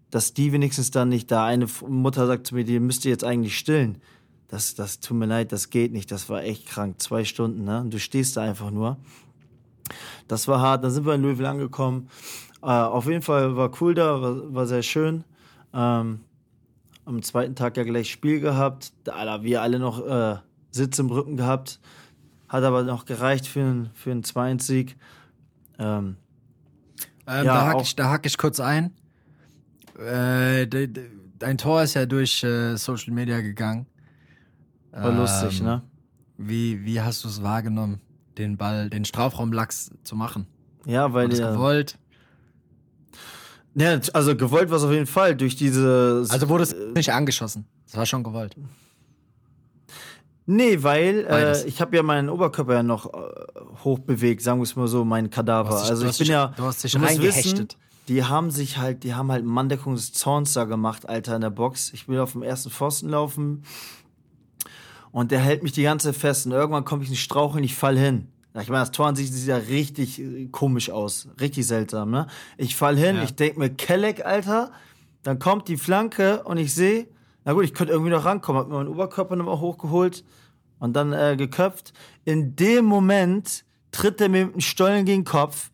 [0.10, 3.24] dass die wenigstens dann nicht da eine Mutter sagt zu mir, die müsst ihr jetzt
[3.24, 4.00] eigentlich stillen.
[4.48, 7.02] Das, das tut mir leid, das geht nicht, das war echt krank.
[7.02, 7.82] Zwei Stunden, ne?
[7.82, 8.98] Und du stehst da einfach nur.
[10.28, 12.10] Das war hart, dann sind wir in Louisville angekommen.
[12.65, 15.23] Äh, auf jeden Fall war cool da, war, war sehr schön.
[15.73, 16.21] Ähm,
[17.06, 18.91] am zweiten Tag ja gleich Spiel gehabt.
[19.04, 20.38] Da, wir alle noch äh,
[20.71, 21.80] Sitz im Rücken gehabt.
[22.49, 24.97] Hat aber noch gereicht für, einen- für einen 2-1-Sieg.
[25.78, 26.15] Ähm,
[27.28, 28.91] Ähm, Ja, da hake ich, da hack ich kurz ein.
[29.97, 33.86] Äh, de, de, dein Tor ist ja durch äh, Social Media gegangen.
[34.91, 35.82] war lustig, Ähm, ne?
[36.38, 38.01] Wie, wie hast du es wahrgenommen,
[38.38, 40.47] den Ball, den Strafraumlachs zu machen?
[40.86, 41.97] Ja, weil War das der, gewollt?
[43.76, 46.26] Ja, also gewollt war es auf jeden Fall durch diese.
[46.30, 47.66] Also wurde es nicht angeschossen.
[47.86, 48.56] Das war schon gewollt.
[50.48, 53.18] Nee, weil äh, ich habe ja meinen Oberkörper ja noch äh,
[53.84, 55.70] hochbewegt, sagen wir es mal so, meinen Kadaver.
[55.72, 57.78] Du dich- also du ich bin dich- ja, du hast dich musst reingehechtet.
[58.08, 61.50] die haben sich halt, die haben halt Manndeckung des Zorns da gemacht, Alter, in der
[61.50, 61.92] Box.
[61.94, 63.64] Ich will auf dem ersten Pfosten laufen
[65.12, 67.56] und der hält mich die ganze Zeit fest und irgendwann komme ich in den Strauch
[67.56, 68.28] und ich fall hin.
[68.62, 72.28] Ich meine, das Tor an sich sieht ja richtig äh, komisch aus, richtig seltsam, ne?
[72.58, 73.24] Ich fall hin, Ja.
[73.24, 74.72] ich denk mir, Kelleck, Alter,
[75.24, 77.08] dann kommt die Flanke und ich sehe,
[77.44, 80.24] na gut, ich könnte irgendwie noch rankommen, hab mir meinen Oberkörper nochmal hochgeholt
[80.80, 81.94] und dann äh, geköpft.
[82.24, 85.70] In dem Moment tritt er mir mit dem Stollen gegen den Kopf.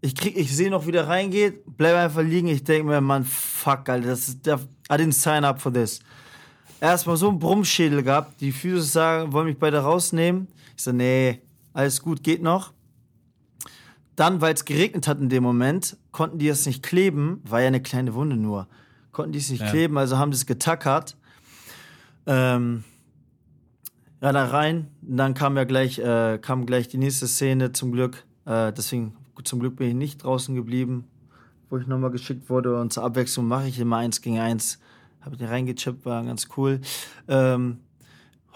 [0.00, 2.48] Ich krieg, ich sehe noch, wie der reingeht, bleib einfach liegen.
[2.48, 4.56] Ich denke mir, Mann, fuck, Alter, das ist der,
[4.90, 6.00] I didn't sign up for this.
[6.80, 8.40] Erstmal so einen Brummschädel gehabt.
[8.40, 10.46] Die Füße sagen, wollen mich beide rausnehmen.
[10.76, 11.40] Ich so, nee,
[11.72, 12.72] alles gut, geht noch.
[14.16, 17.68] Dann, weil es geregnet hat in dem Moment, konnten die es nicht kleben, war ja
[17.68, 18.66] eine kleine Wunde nur.
[19.12, 19.70] Konnten die es nicht Ja.
[19.70, 21.16] kleben, also haben sie es getackert.
[22.26, 22.82] Ähm,
[24.20, 24.88] ja, da rein.
[25.02, 28.24] Dann kam ja gleich, äh, kam gleich die nächste Szene zum Glück.
[28.44, 31.04] Äh, deswegen, zum Glück bin ich nicht draußen geblieben,
[31.70, 32.80] wo ich nochmal geschickt wurde.
[32.80, 34.80] Und zur Abwechslung mache ich immer eins gegen eins.
[35.20, 36.80] Habe ich reingechippt, war ganz cool.
[37.28, 37.78] Ähm,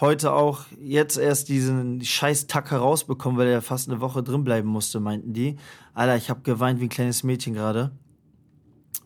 [0.03, 4.69] heute auch jetzt erst diesen scheiß Tacker rausbekommen, weil er fast eine Woche drin bleiben
[4.69, 5.57] musste, meinten die.
[5.95, 7.93] Alter, ich habe geweint wie ein kleines Mädchen gerade.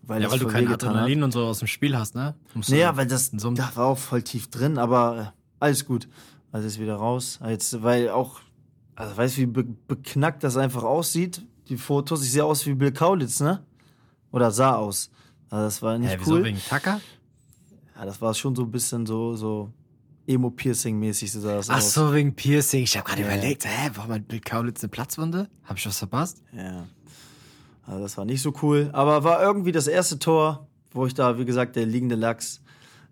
[0.02, 0.96] Weil Ja, weil du kein wehgetan hat.
[0.96, 2.34] Adrenalin und so aus dem Spiel hast, ne?
[2.54, 6.08] Musst Naja, weil das, so da war auch voll tief drin, aber äh, alles gut.
[6.50, 7.38] Also ist wieder raus.
[7.46, 8.40] Jetzt, weil auch,
[8.94, 12.24] also weißt du, wie be beknackt das einfach aussieht, die Fotos.
[12.24, 13.62] Ich sehe aus wie Bill Kaulitz, ne?
[14.32, 15.10] Oder sah aus.
[15.50, 16.44] Also das war nicht wieso cool.
[16.44, 17.00] wegen Tucker?
[17.96, 19.70] Ja, das war schon so ein bisschen so, so
[20.26, 21.94] Emo-Piercing-mäßig, so sah das Ach aus.
[21.94, 22.82] so, wegen Piercing.
[22.82, 23.28] Ich habe gerade Ja.
[23.28, 25.48] überlegt, hä, warum hat Bill Kaulitz eine Platzwunde?
[25.64, 26.42] Hab ich was verpasst?
[26.52, 26.86] Ja.
[27.86, 28.90] Also das war nicht so cool.
[28.92, 32.60] Aber war irgendwie das erste Tor, wo ich da, wie gesagt, der liegende Lachs.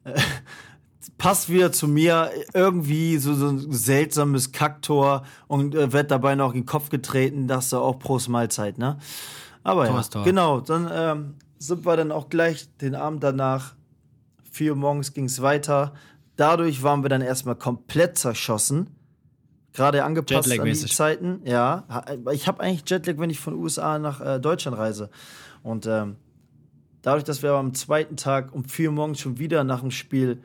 [0.05, 0.20] Äh,
[1.18, 2.31] passt wieder zu mir.
[2.55, 7.46] Irgendwie so, so ein seltsames Kacktor und äh, wird dabei noch in den Kopf getreten.
[7.46, 8.98] Das ist auch Prost Mahlzeit, ne?
[9.62, 10.24] Aber Tor ja, Tor.
[10.24, 10.61] genau.
[10.61, 13.74] Dann ähm, sind wir dann auch gleich den Abend danach.
[14.50, 15.94] 4 Uhr morgens ging es weiter.
[16.36, 18.90] Dadurch waren wir dann erstmal komplett zerschossen.
[19.72, 20.74] Gerade angepasst an die.
[20.74, 21.40] Zeiten.
[21.44, 25.10] Ja, Ha- ich habe eigentlich Jetlag, wenn ich von USA nach äh, Deutschland reise.
[25.62, 26.16] Und ähm,
[27.02, 29.90] dadurch, dass wir aber am zweiten Tag um 4 Uhr morgens schon wieder nach dem
[29.90, 30.42] Spiel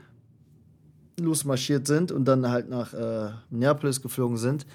[1.20, 4.66] losmarschiert sind und dann halt nach äh, Minneapolis geflogen sind,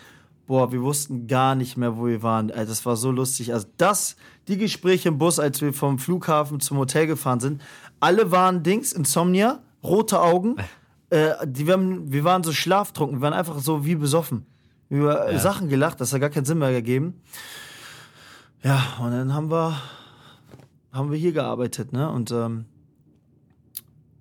[0.46, 2.50] boah, wir wussten gar nicht mehr, wo wir waren.
[2.50, 3.52] Also, das war so lustig.
[3.54, 7.62] Also das, die Gespräche im Bus, als wir vom Flughafen zum Hotel gefahren sind,
[7.98, 10.56] alle waren Dings, Insomnia, rote Augen.
[11.10, 14.46] Äh, die, wir, haben, wir waren so schlaftrunken, wir waren einfach so wie besoffen.
[14.88, 15.38] Über Ja.
[15.38, 17.20] Sachen gelacht, das hat gar keinen Sinn mehr gegeben.
[18.62, 19.76] Ja, und dann haben wir,
[20.92, 22.10] haben wir hier gearbeitet, ne?
[22.10, 22.66] Und ähm,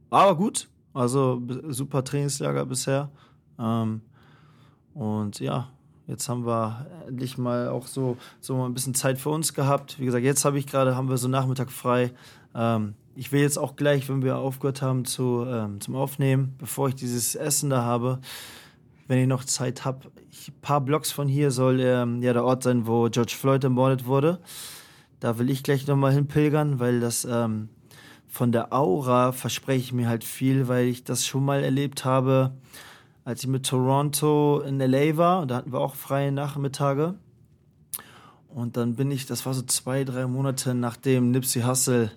[0.10, 0.68] war aber gut.
[0.94, 3.10] Also super Trainingslager bisher.
[3.58, 4.02] Ähm,
[4.94, 5.70] und ja,
[6.08, 10.00] jetzt haben wir endlich mal auch so, so mal ein bisschen Zeit für uns gehabt.
[10.00, 12.12] Wie gesagt, jetzt habe ich gerade, haben wir so Nachmittag frei.
[12.54, 16.90] Ähm, ich will jetzt auch gleich, wenn wir aufgehört haben zu, ähm, zum Aufnehmen, bevor
[16.90, 18.20] ich dieses Essen da habe,
[19.08, 20.12] wenn ich noch Zeit habe,
[20.48, 24.06] ein paar Blocks von hier soll ähm, ja der Ort sein, wo George Floyd ermordet
[24.06, 24.40] wurde.
[25.20, 27.70] Da will ich gleich nochmal hinpilgern, weil das ähm,
[28.28, 32.54] von der Aura verspreche ich mir halt viel, weil ich das schon mal erlebt habe,
[33.26, 35.46] als ich mit Toronto in LA war.
[35.46, 37.16] Da hatten wir auch freie Nachmittage.
[38.50, 42.12] Und dann bin ich, das war so zwei, drei Monate nachdem Nipsey Hussle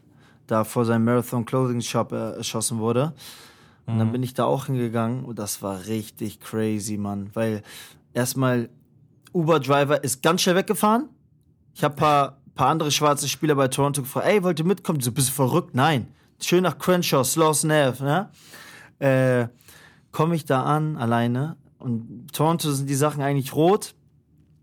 [0.47, 3.13] da vor seinem Marathon Clothing Shop äh, erschossen wurde.
[3.87, 7.31] Und dann bin ich da auch hingegangen und das war richtig crazy, Mann.
[7.35, 7.63] Weil
[8.15, 8.69] erstmal
[9.33, 11.09] Uber-Driver ist ganz schnell weggefahren.
[11.73, 14.99] Ich habe paar, paar andere schwarze Spieler bei Toronto gefragt, ey, wollt ihr mitkommen?
[14.99, 15.75] Die so, bist du verrückt?
[15.75, 16.09] Nein.
[16.41, 18.29] Schön nach Crenshaw, Sloss Ave, ne?
[18.99, 19.49] Äh,
[20.17, 21.59] Komme ich da an, alleine.
[21.79, 23.95] Und Toronto sind die Sachen eigentlich rot.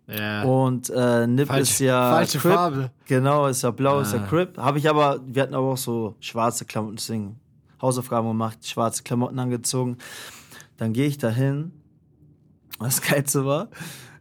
[0.07, 0.43] Ja.
[0.43, 2.53] Und äh, Nip Falsch- ist ja falsche Crip.
[2.53, 2.91] Farbe.
[3.05, 4.27] Genau, ist ja blau, ist ja Ah.
[4.27, 4.57] Crip.
[4.57, 7.39] Habe ich aber, wir hatten aber auch so schwarze Klamotten, deswegen
[7.81, 9.97] Hausaufgaben gemacht, schwarze Klamotten angezogen.
[10.77, 11.71] Dann gehe ich da hin.
[12.79, 13.69] Das Geilste war,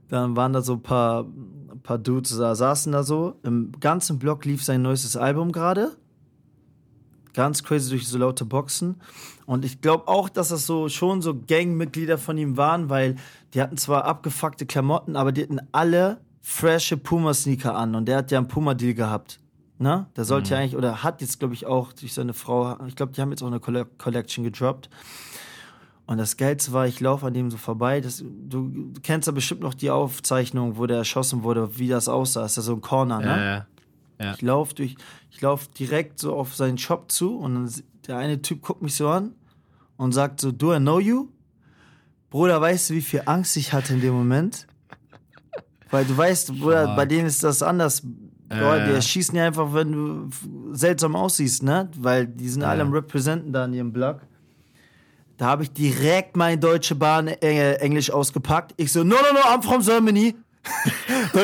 [0.09, 3.40] dann waren da so ein paar, ein paar Dudes, da saßen da so.
[3.42, 5.97] Im ganzen Block lief sein neuestes Album gerade.
[7.35, 9.01] Ganz crazy durch so laute Boxen.
[9.47, 13.16] Und ich glaube auch, dass das so schon so Gangmitglieder von ihm waren, weil
[13.55, 17.95] die hatten zwar abgefuckte Klamotten, aber die hatten alle frische Puma-Sneaker an.
[17.95, 19.40] Und der hat ja einen Puma-Deal gehabt.
[19.79, 20.07] Ne?
[20.16, 23.12] Der sollte ja eigentlich, oder hat jetzt, glaube ich, auch durch seine Frau, ich glaube,
[23.12, 24.88] die haben jetzt auch eine Colle Collection gedroppt.
[26.07, 28.01] Und das Geilste war, ich laufe an dem so vorbei.
[28.01, 32.09] Das, du, du kennst ja bestimmt noch die Aufzeichnung, wo der erschossen wurde, wie das
[32.09, 32.45] aussah.
[32.45, 33.27] Ist ja so ein Corner, ne?
[33.27, 33.66] ja, ja.
[34.23, 34.35] Ja.
[34.35, 34.97] Ich laufe durch,
[35.31, 37.73] ich laufe direkt so auf seinen Shop zu und dann
[38.07, 39.33] der eine Typ guckt mich so an
[39.97, 41.29] und sagt so, do I know you?
[42.31, 44.67] Bruder, weißt du, wie viel Angst ich hatte in dem Moment?
[45.91, 46.97] Weil du weißt, Bruder, Fuck.
[46.97, 48.03] bei denen ist das anders.
[48.49, 48.87] Boah, ja.
[48.87, 50.29] die erschießen ja einfach, wenn du
[50.75, 51.91] seltsam aussiehst, ne?
[51.99, 52.85] Weil die sind alle Ja.
[52.87, 54.21] am Representen da in ihrem Blog.
[55.37, 58.75] Da habe ich direkt meine Deutsche Bahn äh, Englisch ausgepackt.
[58.77, 60.35] Ich so, no, no, no, I'm from Germany.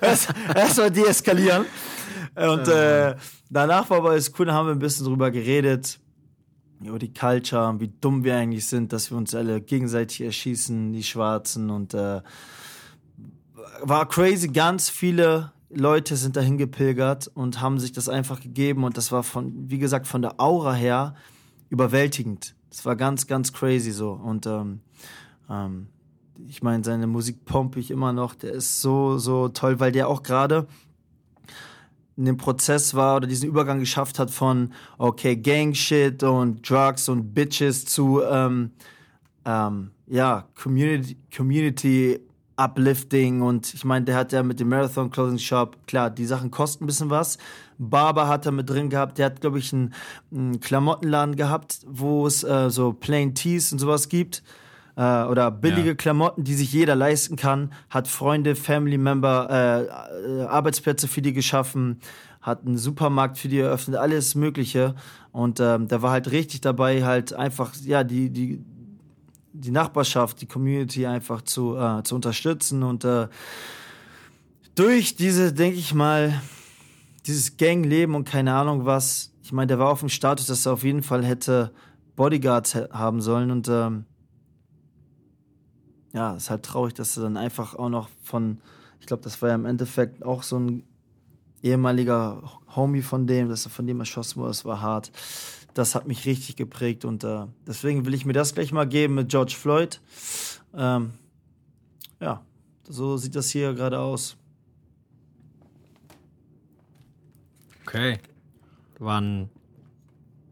[0.00, 1.64] Erst- Erstmal deeskalieren.
[2.38, 3.16] Und äh,
[3.50, 5.98] danach war aber alles cool, da haben wir ein bisschen drüber geredet.
[6.80, 10.92] Über die Culture und wie dumm wir eigentlich sind, dass wir uns alle gegenseitig erschießen,
[10.92, 11.70] die Schwarzen.
[11.70, 12.20] Und äh,
[13.82, 18.84] war crazy, ganz viele Leute sind dahin gepilgert und haben sich das einfach gegeben.
[18.84, 21.14] Und das war von, wie gesagt, von der Aura her
[21.68, 22.54] überwältigend.
[22.70, 24.12] Das war ganz, ganz crazy so.
[24.12, 24.80] Und ähm,
[25.50, 25.88] ähm,
[26.46, 28.34] ich meine, seine Musik pompe ich immer noch.
[28.34, 30.66] Der ist so, so toll, weil der auch gerade
[32.18, 37.32] in dem Prozess war oder diesen Übergang geschafft hat von, okay, Gang-Shit und Drugs und
[37.32, 38.72] Bitches zu, ähm,
[39.44, 42.18] ähm, ja, Community, Community
[42.56, 46.50] Uplifting und ich meine, der hat ja mit dem Marathon Clothing Shop, klar, die Sachen
[46.50, 47.38] kosten ein bisschen was.
[47.78, 49.94] Barber hat er mit drin gehabt, der hat, glaube ich, einen,
[50.32, 54.42] einen Klamottenladen gehabt, wo es äh, so Plain Tees und sowas gibt.
[54.98, 55.94] Äh, oder billige Ja.
[55.94, 61.32] Klamotten, die sich jeder leisten kann, hat Freunde, Family Member, äh, äh, Arbeitsplätze für die
[61.32, 62.00] geschaffen,
[62.42, 64.96] hat einen Supermarkt für die eröffnet, alles Mögliche.
[65.30, 68.64] Und ähm, der war halt richtig dabei, halt einfach, ja, die, die,
[69.52, 73.28] die Nachbarschaft, die Community einfach zu, äh, zu unterstützen und äh,
[74.74, 76.40] durch diese, denke ich mal,
[77.26, 80.72] dieses Gangleben und keine Ahnung was, ich meine, der war auf dem Status, dass er
[80.72, 81.72] auf jeden Fall hätte
[82.16, 84.04] Bodyguards haben sollen und ähm,
[86.18, 88.58] ja, ist halt traurig, dass er dann einfach auch noch von,
[88.98, 90.82] ich glaube, das war ja im Endeffekt auch so ein
[91.62, 92.42] ehemaliger
[92.74, 95.12] Homie von dem, dass er von dem erschossen wurde, das war hart.
[95.74, 99.14] Das hat mich richtig geprägt und äh, deswegen will ich mir das gleich mal geben
[99.14, 100.00] mit George Floyd.
[100.74, 101.12] Ähm,
[102.18, 102.42] ja,
[102.88, 104.36] so sieht das hier gerade aus.
[107.86, 108.18] Okay.
[108.98, 109.50] Wann.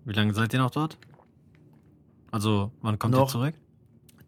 [0.04, 0.96] Wie lange seid ihr noch dort?
[2.30, 3.32] Also, wann kommt ihr Noch.
[3.32, 3.54] zurück?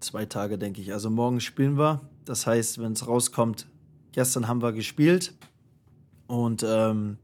[0.00, 0.92] Zwei Tage, denke ich.
[0.92, 2.00] Also morgen spielen wir.
[2.24, 3.66] Das heißt, wenn es rauskommt,
[4.12, 5.34] gestern haben wir gespielt.
[6.26, 7.18] Und ähm,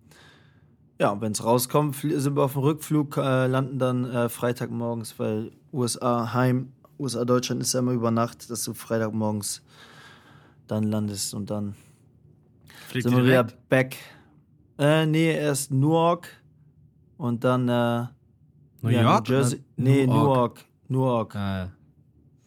[0.98, 5.52] ja, wenn es rauskommt, sind wir auf dem Rückflug, äh, landen dann äh, Freitagmorgens, weil
[5.72, 9.62] USA heim, USA Deutschland ist ja immer über Nacht, dass du Freitagmorgens
[10.66, 11.74] dann landest und dann
[12.88, 13.96] Fliegt sind wir wieder back.
[14.78, 16.28] Äh, nee, erst Newark
[17.18, 18.06] und dann äh,
[18.82, 19.28] New ja, York?
[19.28, 19.64] New Jersey.
[19.76, 20.64] Nee, Newark?
[20.88, 21.34] Newark.
[21.34, 21.34] Newark.
[21.34, 21.73] Äh,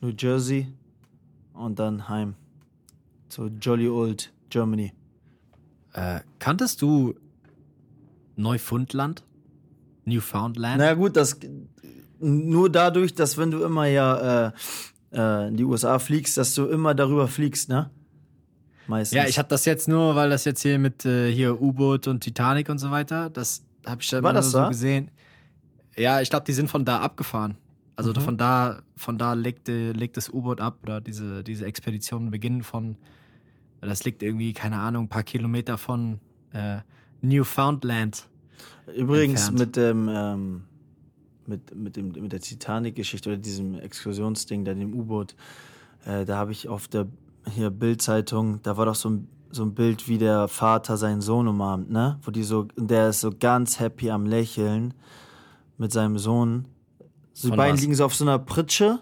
[0.02, 0.68] New Jersey
[1.54, 2.36] und dann heim.
[3.30, 4.94] Zu Jolly Old Germany.
[5.94, 7.16] äh, kanntest du
[8.36, 9.24] Neufundland?
[10.06, 10.78] Newfoundland?
[10.78, 11.38] Na gut, das
[12.20, 14.52] nur dadurch, dass wenn du immer ja äh,
[15.12, 17.90] äh, in die USA fliegst, dass du immer darüber fliegst, ne?
[18.88, 19.18] Meistens.
[19.18, 22.22] Ja, ich habe das jetzt nur, weil das jetzt hier mit äh, hier U-Boot und
[22.22, 24.70] Titanic und so weiter, das habe ich dann War das so da?
[24.70, 25.12] gesehen.
[25.98, 27.58] Ja, ich glaube, die sind von da abgefahren.
[27.98, 28.22] Also Mhm.
[28.22, 32.64] von da, von da legt, äh, legt das U-Boot ab oder diese, diese Expeditionen beginnen
[32.64, 32.96] von,
[33.82, 36.20] das liegt irgendwie, keine Ahnung, ein paar Kilometer von
[36.54, 36.78] äh,
[37.22, 38.30] Newfoundland.
[38.96, 39.60] Übrigens entfernt.
[39.60, 40.64] mit dem ähm,
[41.46, 45.36] mit, mit dem mit der Titanic-Geschichte oder diesem Exkursionsding, da dem U-Boot,
[46.06, 47.08] äh, da habe ich auf der
[47.50, 51.48] hier Bild-Zeitung, da war doch so ein so ein Bild, wie der Vater seinen Sohn
[51.48, 52.20] umarmt, ne?
[52.24, 54.94] Wo die so, der ist so ganz happy am Lächeln
[55.78, 56.66] mit seinem Sohn.
[57.40, 57.82] So, die beiden was?
[57.82, 59.00] liegen so auf so einer Pritsche.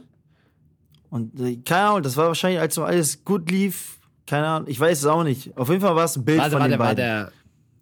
[1.10, 4.00] Und äh, keine Ahnung, das war wahrscheinlich, als so alles gut lief.
[4.28, 5.56] Keine Ahnung, ich weiß es auch nicht.
[5.58, 6.98] Auf jeden Fall war es ein Bild Warte, von warte, den beiden.
[6.98, 7.32] der,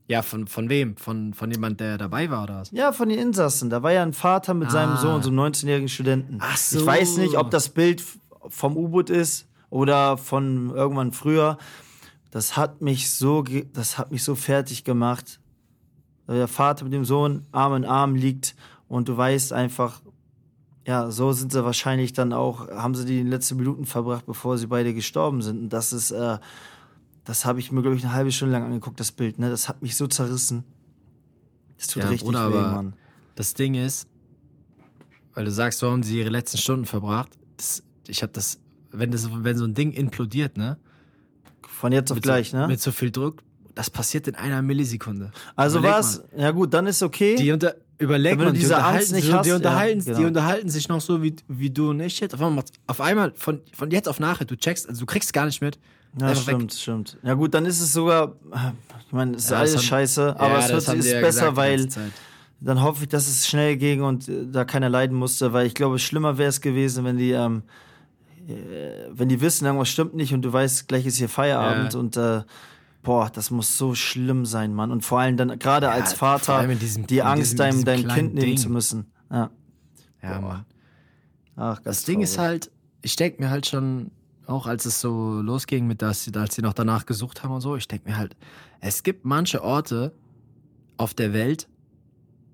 [0.08, 0.96] ja, von, von wem?
[0.98, 2.70] Von, von jemand, der dabei war oder was?
[2.72, 3.72] Ja, von den Insassen.
[3.72, 4.98] Da war ja ein Vater mit seinem Ah.
[4.98, 6.38] Sohn, so einem 19-jährigen Studenten.
[6.39, 6.80] Ach so.
[6.82, 8.04] Ich weiß nicht, ob das Bild
[8.50, 11.58] vom U-Boot ist oder von irgendwann früher.
[12.30, 15.39] Das hat mich so, das hat mich so fertig gemacht.
[16.28, 18.56] Der Vater mit dem Sohn Arm in Arm liegt
[18.88, 20.02] und du weißt einfach,
[20.86, 24.67] ja, so sind sie wahrscheinlich dann auch, haben sie die letzten Minuten verbracht, bevor sie
[24.67, 25.60] beide gestorben sind.
[25.60, 26.38] Und das ist, äh,
[27.24, 29.50] das habe ich mir, glaube ich, eine halbe Stunde lang angeguckt, das Bild, ne?
[29.50, 30.65] Das hat mich so zerrissen.
[31.78, 32.93] Das tut Ja, richtig Bruder, weh, Mann.
[33.36, 34.08] Das Ding ist,
[35.34, 37.30] weil du sagst, so haben sie ihre letzten Stunden verbracht.
[37.58, 38.60] Das, ich habe das,
[38.91, 40.78] wenn das, wenn so ein Ding implodiert, ne?
[41.62, 42.67] Von jetzt auf gleich, so, ne?
[42.67, 43.41] Mit so viel Druck,
[43.74, 45.32] das passiert in einer Millisekunde.
[45.56, 46.24] Also was?
[46.36, 47.36] Ja gut, dann ist okay.
[47.36, 50.17] Die unter, überleg Wenn du mal, die diese unterhalten, so, hast, die, ja, unterhalten, genau.
[50.19, 52.34] die unterhalten sich noch so wie, wie du und ich jetzt.
[52.34, 55.45] Auf einmal, auf einmal von, von jetzt auf nachher, du checkst, also du kriegst gar
[55.45, 55.77] nicht mit.
[56.19, 56.56] ja, einfach weg.
[56.56, 57.17] stimmt, stimmt.
[57.23, 58.34] Ja gut, dann ist es sogar,
[59.08, 61.51] ich meine, es ist Ja, alles haben- scheiße, aber Ja, es wird, ist ja besser,
[61.51, 61.88] gesagt weil
[62.60, 65.73] dann hoffe ich, dass es schnell ging und äh, da keiner leiden musste, weil ich
[65.75, 67.63] glaube, schlimmer wäre es gewesen, wenn die, ähm,
[68.47, 68.53] äh,
[69.12, 72.41] wenn die wissen, irgendwas stimmt nicht und du weißt, gleich ist hier Feierabend und äh,
[73.04, 74.92] boah, das muss so schlimm sein, Mann.
[74.92, 78.34] Und vor allem dann gerade als vor Vater diesem- die Angst, diesem- deinem, deinem Kind
[78.34, 78.58] nehmen Ding.
[78.58, 79.12] zu müssen.
[79.32, 79.50] Ja.
[80.22, 80.48] Ja, Boah.
[80.48, 80.66] Mann.
[81.56, 84.10] Ach, Das Ding ist halt, ich denke mir halt schon,
[84.48, 87.76] auch als es so losging mit das, als sie noch danach gesucht haben und so,
[87.76, 88.36] ich denke mir halt,
[88.80, 90.13] es gibt manche Orte
[90.98, 91.68] auf der Welt,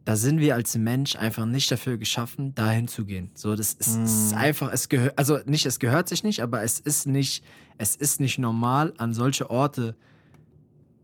[0.05, 3.29] da sind wir als Mensch einfach nicht dafür geschaffen, dahin zu gehen.
[3.35, 6.63] So, das ist, es ist einfach, es gehört, also nicht, es gehört sich nicht, aber
[6.63, 7.43] es ist nicht,
[7.77, 9.95] es ist nicht normal, an solche Orte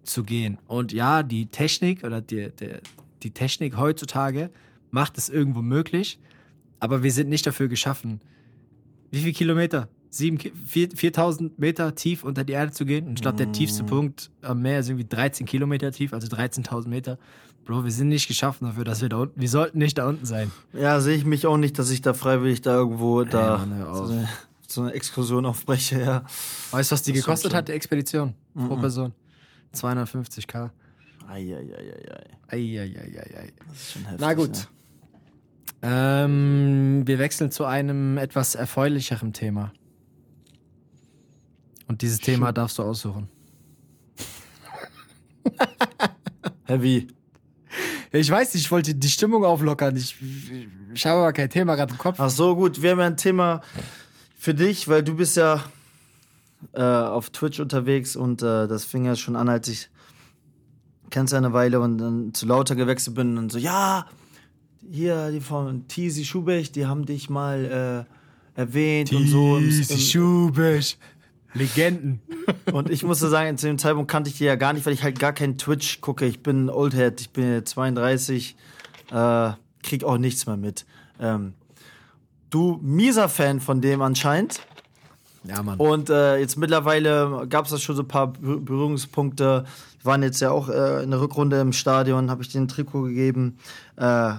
[0.06, 0.58] zu gehen.
[0.68, 2.76] Und ja, die Technik oder die, die,
[3.24, 4.50] die Technik heutzutage
[4.92, 6.20] macht es irgendwo möglich,
[6.80, 8.22] aber wir sind nicht dafür geschaffen.
[9.12, 9.90] Wie viele Kilometer?
[10.10, 13.08] Sieben, Ki- vier- 4000 Meter tief unter die Erde zu gehen.
[13.08, 16.88] Und ich glaube, der tiefste Punkt am Meer ist irgendwie 13 Kilometer tief, also 13.000
[16.88, 17.18] Meter.
[17.66, 20.26] Bro, wir sind nicht geschaffen dafür, dass wir da unten, wir sollten nicht da unten
[20.26, 20.52] sein.
[20.72, 24.04] Ja, sehe ich mich auch nicht, dass ich da freiwillig da irgendwo da Mann, so,
[24.04, 24.30] eine,
[24.68, 26.24] so eine Exkursion aufbreche, ja.
[26.72, 28.36] Weißt du, was die gekostet hat, die Expedition?
[28.54, 29.12] Pro Person?
[29.76, 30.70] 250k.
[31.28, 32.24] Eieieiei.
[32.48, 33.54] Eieieiei.
[33.68, 34.22] Das ist schon heftig.
[34.22, 34.68] Na gut.
[35.82, 36.26] Ja.
[36.26, 39.72] Ähm, wir wechseln zu einem etwas erfreulicheren Thema.
[41.88, 43.30] Und dieses Thema darfst du aussuchen.
[46.66, 47.08] Heavy.
[48.12, 49.96] Ich weiß nicht, ich wollte die Stimmung auflockern.
[49.96, 50.16] Ich,
[50.94, 52.20] ich habe aber kein Thema gerade im Kopf.
[52.20, 52.82] Ach so, gut.
[52.82, 53.62] Wir haben ja ein Thema
[54.38, 55.64] für dich, weil du bist ja
[56.74, 59.90] äh, auf Twitch unterwegs und äh, das fing ja schon an, als ich
[61.10, 64.06] kennst ja eine Weile und dann zu lauter gewechselt bin und so, ja,
[64.92, 68.06] hier, die von Tizi Schubech, die haben dich mal
[68.56, 69.58] äh, erwähnt und so.
[69.58, 70.98] Im, Schubisch.
[71.54, 72.22] Legenden.
[72.74, 75.04] und ich musste sagen, zu dem Zeitpunkt kannte ich die ja gar nicht, weil ich
[75.04, 76.26] halt gar keinen Twitch gucke.
[76.26, 78.56] Ich bin Oldhead, ich bin jetzt 32,
[79.12, 79.52] äh,
[79.82, 80.86] krieg auch nichts mehr mit.
[81.20, 81.54] Ähm,
[82.50, 84.62] du mieser Fan von dem anscheinend.
[85.48, 85.78] Ja, Mann.
[85.80, 89.66] Und äh, jetzt mittlerweile gab es da schon so ein paar Berü- Berührungspunkte.
[90.00, 93.04] Wir waren jetzt ja auch äh, in der Rückrunde im Stadion, habe ich den Trikot
[93.04, 93.58] gegeben.
[93.98, 94.34] Äh,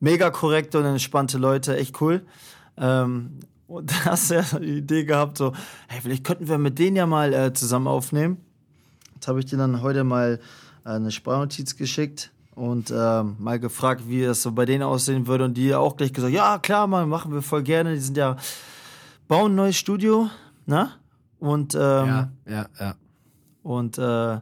[0.00, 2.22] mega korrekte und entspannte Leute, echt cool.
[2.76, 5.52] Ähm, und da hast du ja die Idee gehabt, so,
[5.88, 8.38] hey, vielleicht könnten wir mit denen ja mal äh, zusammen aufnehmen.
[9.14, 10.40] Jetzt habe ich dir dann heute mal
[10.84, 15.44] äh, eine Sprachnotiz geschickt und ähm, mal gefragt, wie es so bei denen aussehen würde.
[15.44, 17.94] Und die auch gleich gesagt, ja, klar, mal machen wir voll gerne.
[17.94, 18.36] Die sind ja,
[19.32, 20.28] bauen ein neues Studio,
[20.66, 20.90] ne?
[21.38, 22.94] Und, ähm, ja, ja, ja.
[23.62, 24.40] und äh,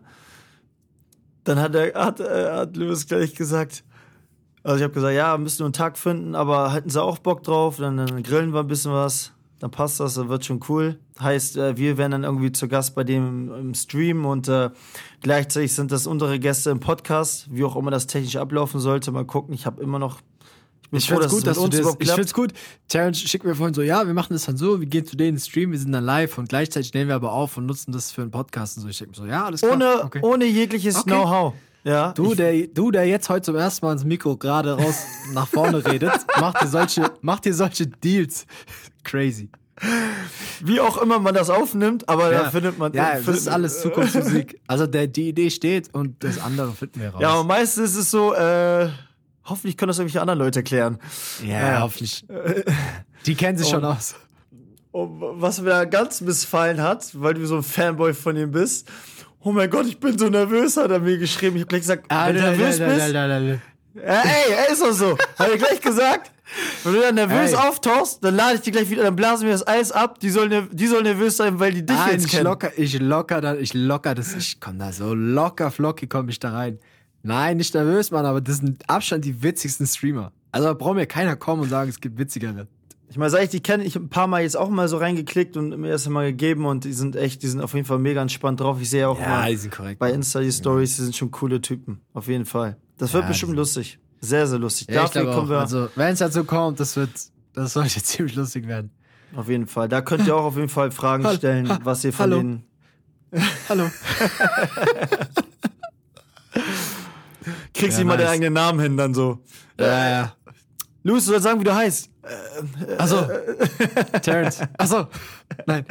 [1.45, 3.85] dann hat, er, hat, äh, hat Louis gleich gesagt,
[4.65, 7.45] also ich habe gesagt, ja, müssen nur einen Tag finden, aber hätten sie auch Bock
[7.45, 10.99] drauf, dann, dann grillen wir ein bisschen was, dann passt das, dann wird schon cool.
[11.21, 14.71] Heißt, äh, wir wären dann irgendwie zu Gast bei dem im, im Stream und äh,
[15.23, 19.13] gleichzeitig sind das unsere Gäste im Podcast, wie auch immer das technisch ablaufen sollte.
[19.13, 20.21] Mal gucken, ich habe immer noch.
[20.93, 22.53] Ich Ich find's gut, dass du das, ich find's gut.
[22.89, 25.31] Terrence schickt mir vorhin so, ja, wir machen das dann so, wir gehen zu denen
[25.31, 27.93] in den Stream, wir sind dann live und gleichzeitig nehmen wir aber auf und nutzen
[27.93, 28.89] das für einen Podcast und so.
[28.89, 29.73] Ich denke mir so, ja, alles klar.
[29.75, 30.19] ohne, okay.
[30.23, 31.11] ohne jegliches Okay.
[31.11, 31.55] Know-how.
[31.85, 34.97] Ja, Du ich- der, du, der jetzt heute zum ersten Mal ins Mikro gerade raus
[35.33, 38.45] nach vorne redet, macht dir solche, macht dir solche Deals.
[39.05, 39.49] Crazy.
[40.63, 42.93] wie auch immer man das aufnimmt, aber da findet man.
[42.93, 44.61] Ja, das ist alles Zukunftsmusik.
[44.67, 47.23] Also der, die Idee steht und das andere finden wir raus.
[47.23, 48.91] Ja, und meistens ist es so, äh,
[49.45, 50.99] hoffentlich können das irgendwelche anderen Leute klären.
[51.45, 51.81] ja, ja.
[51.81, 52.25] hoffentlich.
[53.27, 54.15] Die kennen sich schon aus.
[54.93, 58.89] Und was mir ganz missfallen hat, weil du so ein Fanboy von ihm bist,
[59.41, 61.57] oh mein Gott, ich bin so nervös, hat er mir geschrieben.
[61.57, 63.61] Ich hab gleich gesagt, wenn du nervös bist, Ja,
[64.03, 65.17] ey, ey, ist doch so.
[65.39, 66.33] Hab ich gleich gesagt.
[66.83, 67.59] Wenn du dann nervös Ey.
[67.59, 70.19] auftauchst, dann lade ich dich gleich wieder, dann blasen wir das Eis ab.
[70.21, 72.45] Die sollen, die sollen nervös sein, weil die dich Nein, jetzt ich kennen.
[72.45, 76.51] locker, ich locker, ich locker das, ich komm da so locker flockig komm ich da
[76.53, 76.79] rein.
[77.23, 80.33] Nein, nicht nervös, Mann, aber das sind Abstand die witzigsten Streamer.
[80.53, 82.67] Also da braucht mir keiner kommen und sagen, es gibt witzigere.
[83.09, 84.97] Ich meine, seit ich die kenne, ich hab ein paar Mal jetzt auch mal so
[84.97, 87.99] reingeklickt und mir das mal gegeben und die sind echt, die sind auf jeden Fall
[87.99, 88.79] mega entspannt drauf.
[88.81, 89.99] Ich sehe auch mal sind korrekt.
[89.99, 92.01] bei Insta die Stories, die sind schon coole Typen.
[92.15, 92.77] Auf jeden Fall.
[92.99, 93.99] Das wird Ja, bestimmt die lustig.
[94.21, 94.89] Sehr, sehr lustig.
[94.89, 95.49] Ja, Dafür kommen auch.
[95.51, 97.11] wir Also, wenn es dazu kommt, das wird,
[97.53, 98.91] das sollte ziemlich lustig werden.
[99.35, 99.89] auf jeden Fall.
[99.89, 102.37] Da könnt ihr auch auf jeden Fall Fragen stellen, was ihr von hallo.
[102.37, 102.65] denen.
[103.69, 103.91] Hallo.
[107.75, 108.25] Kriegst Ja, mal nice.
[108.25, 109.39] deinen eigenen Namen hin, dann so.
[109.79, 110.37] Ja, ja.
[111.03, 112.11] Louis, du sollst sagen, wie du heißt.
[112.99, 113.27] Achso.
[114.23, 114.63] Terrence.
[114.77, 115.07] Achso.
[115.67, 115.85] Nein.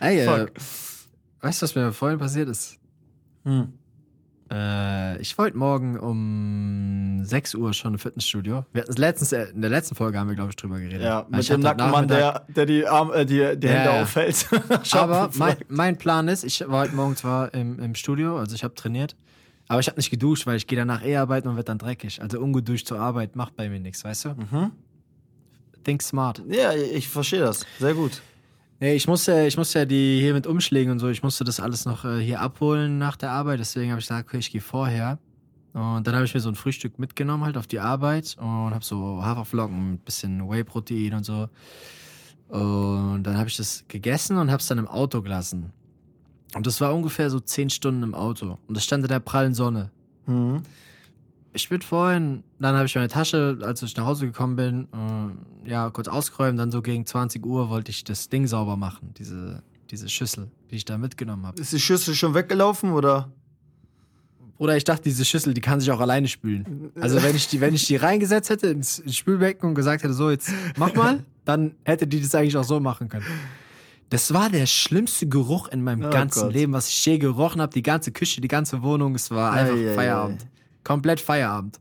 [0.00, 0.46] Ey, äh,
[1.40, 2.78] weißt du, was mir vorhin passiert ist?
[3.44, 3.72] Hm.
[4.50, 8.64] Äh, ich wollte morgen um 6 Uhr schon im Fitnessstudio.
[8.72, 11.02] Wir hatten letztens, äh, in der letzten Folge haben wir, glaube ich, drüber geredet.
[11.02, 13.90] Ja, Aber mit ich dem Nackenmann, der, der die, Arm, äh, die, die Ja, Hände
[13.96, 14.02] ja.
[14.02, 14.46] aufhält.
[14.92, 18.62] Aber mein, mein Plan ist, ich war heute Morgen zwar im, im Studio, also ich
[18.62, 19.16] habe trainiert,
[19.68, 22.22] aber ich habe nicht geduscht, weil ich gehe danach eh arbeiten und wird dann dreckig.
[22.22, 24.28] Also ungeduscht zur Arbeit macht bei mir nichts, weißt du?
[24.30, 24.72] Mhm.
[25.84, 26.42] Think smart.
[26.48, 27.64] Ja, ich verstehe das.
[27.78, 28.22] Sehr gut.
[28.78, 31.60] Nee, ich musste, ich musste ja die hier mit umschlägen und so, ich musste das
[31.60, 34.60] alles noch äh, hier abholen nach der Arbeit, deswegen habe ich gesagt, okay, ich gehe
[34.60, 35.18] vorher.
[35.72, 38.84] Und dann habe ich mir so ein Frühstück mitgenommen halt auf die Arbeit und habe
[38.84, 41.48] so Haferflocken mit bisschen Whey-Protein und so.
[42.48, 45.72] Und dann habe ich das gegessen und habe es dann im Auto gelassen.
[46.56, 48.56] Und das war ungefähr so zehn Stunden im Auto.
[48.66, 49.90] Und das stand in der prallen Sonne.
[50.24, 50.62] Mhm.
[51.52, 54.88] Ich bin vorhin, dann habe ich meine Tasche, als ich nach Hause gekommen bin,
[55.64, 56.58] äh, ja, kurz ausgeräumt.
[56.58, 60.76] Dann so gegen 20 Uhr wollte ich das Ding sauber machen, diese, diese Schüssel, die
[60.76, 61.60] ich da mitgenommen habe.
[61.60, 63.30] Ist die Schüssel schon weggelaufen oder?
[64.56, 66.90] Oder ich dachte, diese Schüssel, die kann sich auch alleine spülen.
[66.98, 70.14] Also wenn ich die, wenn ich die reingesetzt hätte ins ins Spülbecken und gesagt hätte,
[70.14, 73.26] so jetzt mach mal, dann hätte die das eigentlich auch so machen können.
[74.10, 76.52] Das war der schlimmste Geruch in meinem Oh ganzen Gott.
[76.52, 77.72] Leben, was ich je gerochen habe.
[77.72, 79.94] Die ganze Küche, die ganze Wohnung, es war einfach Ei, ei, ei.
[79.94, 80.46] Feierabend.
[80.84, 81.80] Komplett Feierabend.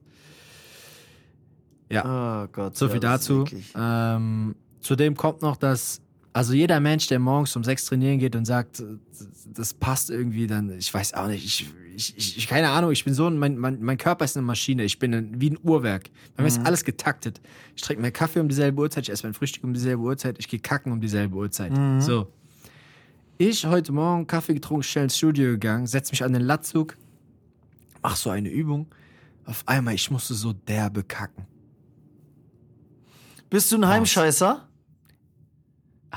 [1.89, 2.45] Ja.
[2.45, 2.75] Oh Gott.
[2.75, 3.45] So ja, viel ist dazu.
[3.75, 6.01] Ähm, zudem kommt noch, dass
[6.35, 8.83] also jeder Mensch, der morgens um sechs trainieren geht und sagt,
[9.53, 13.13] das passt irgendwie, dann, ich weiß auch nicht, ich, ich, ich, keine Ahnung, ich bin
[13.13, 16.09] so, ein- mein, mein, mein Körper ist eine Maschine, ich bin ein, wie ein Uhrwerk.
[16.35, 17.39] Bei mir ist alles getaktet.
[17.73, 20.49] Ich trinke meinen Kaffee um dieselbe Uhrzeit, ich esse mein Frühstück um dieselbe Uhrzeit, ich
[20.49, 21.71] gehe kacken um dieselbe Uhrzeit.
[22.01, 22.27] So.
[23.37, 26.97] Ich heute Morgen Kaffee getrunken, schnell ins Studio gegangen, setz mich an den Latzug,
[28.03, 28.87] mach so eine Übung.
[29.45, 31.45] Auf einmal, ich musste so derbe kacken.
[33.49, 34.64] Bist du ein Heimscheißer?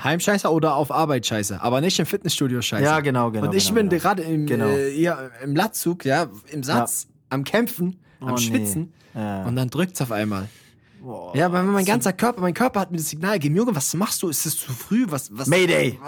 [0.05, 2.85] Heimscheißer oder auf Arbeit scheiße, aber nicht im Fitnessstudio scheiße.
[2.85, 3.47] Ja, genau, genau.
[3.47, 4.03] und ich genau, bin genau.
[4.03, 4.67] gerade im, Genau.
[4.69, 8.41] äh, hier im Latzug, ja, im Satz, am Kämpfen am Oh, nee.
[8.43, 8.93] Schwitzen.
[9.15, 9.45] Ja.
[9.45, 10.49] Und dann drückt's auf einmal.
[11.35, 14.23] ja, aber mein ganzer Körper, mein Körper hat mir das Signal gegeben, Junge, was machst
[14.23, 14.29] du?
[14.29, 15.07] Ist es zu früh?
[15.09, 15.99] Was, was, Mayday.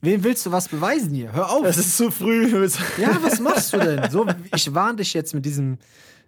[0.00, 1.32] Wem willst du was beweisen hier?
[1.32, 1.64] Hör auf.
[1.64, 2.48] Es ist zu früh.
[2.98, 4.10] Ja, was machst du denn?
[4.10, 5.78] So, ich warne dich jetzt mit diesem,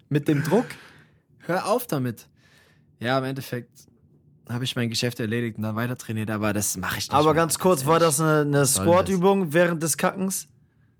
[0.09, 0.65] mit dem Druck.
[1.39, 2.27] Hör auf damit.
[2.99, 3.69] Ja, im Endeffekt
[4.49, 7.13] habe ich mein Geschäft erledigt und dann weiter trainiert, aber das mache ich nicht.
[7.13, 10.47] Aber mehr, ganz kurz, war das eine, eine Squat-Übung während des Kackens?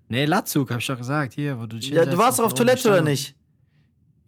[0.08, 1.34] Nee, Latzug, hab ich doch gesagt.
[1.34, 3.34] Hier, wo du dich Ja, du warst doch auf Toilette oder nicht?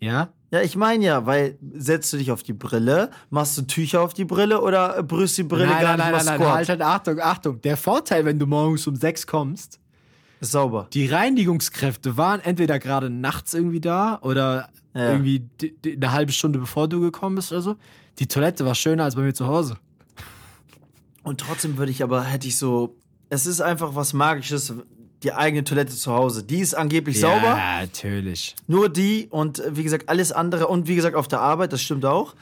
[0.00, 0.28] Ja?
[0.50, 4.14] Ja, ich meine ja, weil setzt du dich auf die Brille, machst du Tücher auf
[4.14, 6.80] die Brille oder brüst die Brille nein, gar nein, nein, nicht nein, nein, halt, halt,
[6.82, 7.60] Achtung, Achtung.
[7.60, 9.78] Der Vorteil, wenn du morgens um sechs kommst,
[10.40, 10.88] Ist sauber.
[10.94, 15.10] die Reinigungskräfte waren entweder gerade nachts irgendwie da oder Ja.
[15.12, 15.44] irgendwie
[15.86, 17.76] eine halbe Stunde bevor du gekommen bist oder so.
[18.18, 19.76] Die Toilette war schöner als bei mir zu Hause.
[21.22, 22.96] Und trotzdem würde ich aber, hätte ich so,
[23.28, 24.72] es ist einfach was Magisches,
[25.22, 26.42] die eigene Toilette zu Hause.
[26.42, 28.54] Die ist angeblich sauber, Ja, natürlich.
[28.66, 31.82] nur die und äh, wie gesagt alles andere und wie gesagt auf der Arbeit, das
[31.82, 32.34] stimmt auch.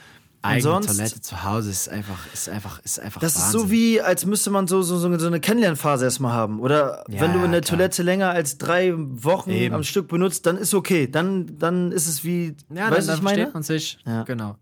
[0.42, 3.60] Eigene sonst, Toilette zu Hause ist einfach, ist einfach, ist einfach das ist Wahnsinn.
[3.62, 6.60] so wie, als müsste man so, so, so eine Kennenlernphase erstmal haben.
[6.60, 7.78] Oder Ja, wenn du eine klar.
[7.78, 9.74] Toilette länger als drei Wochen Eben.
[9.74, 11.08] am Stück benutzt, dann ist okay.
[11.10, 13.36] Dann, dann ist es wie, Ja, weißt dann ich meine?
[13.38, 13.98] versteht man sich.
[14.06, 14.22] Ja.
[14.22, 14.56] Genau.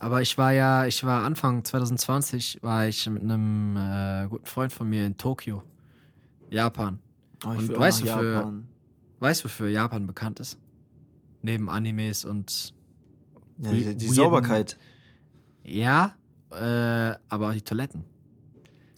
[0.00, 4.72] Aber ich war ja, ich war Anfang 2020, war ich mit einem äh, guten Freund
[4.72, 5.62] von mir in Tokio,
[6.50, 6.98] Japan.
[7.44, 8.66] Oh, Und weißt du, für- Japan.
[9.20, 10.58] Weißt du, wofür Japan bekannt ist?
[11.42, 12.74] Neben Animes und
[13.58, 14.78] Ja, die, die Sauberkeit.
[15.64, 16.14] ja,
[16.50, 18.04] äh, aber auch die Toiletten.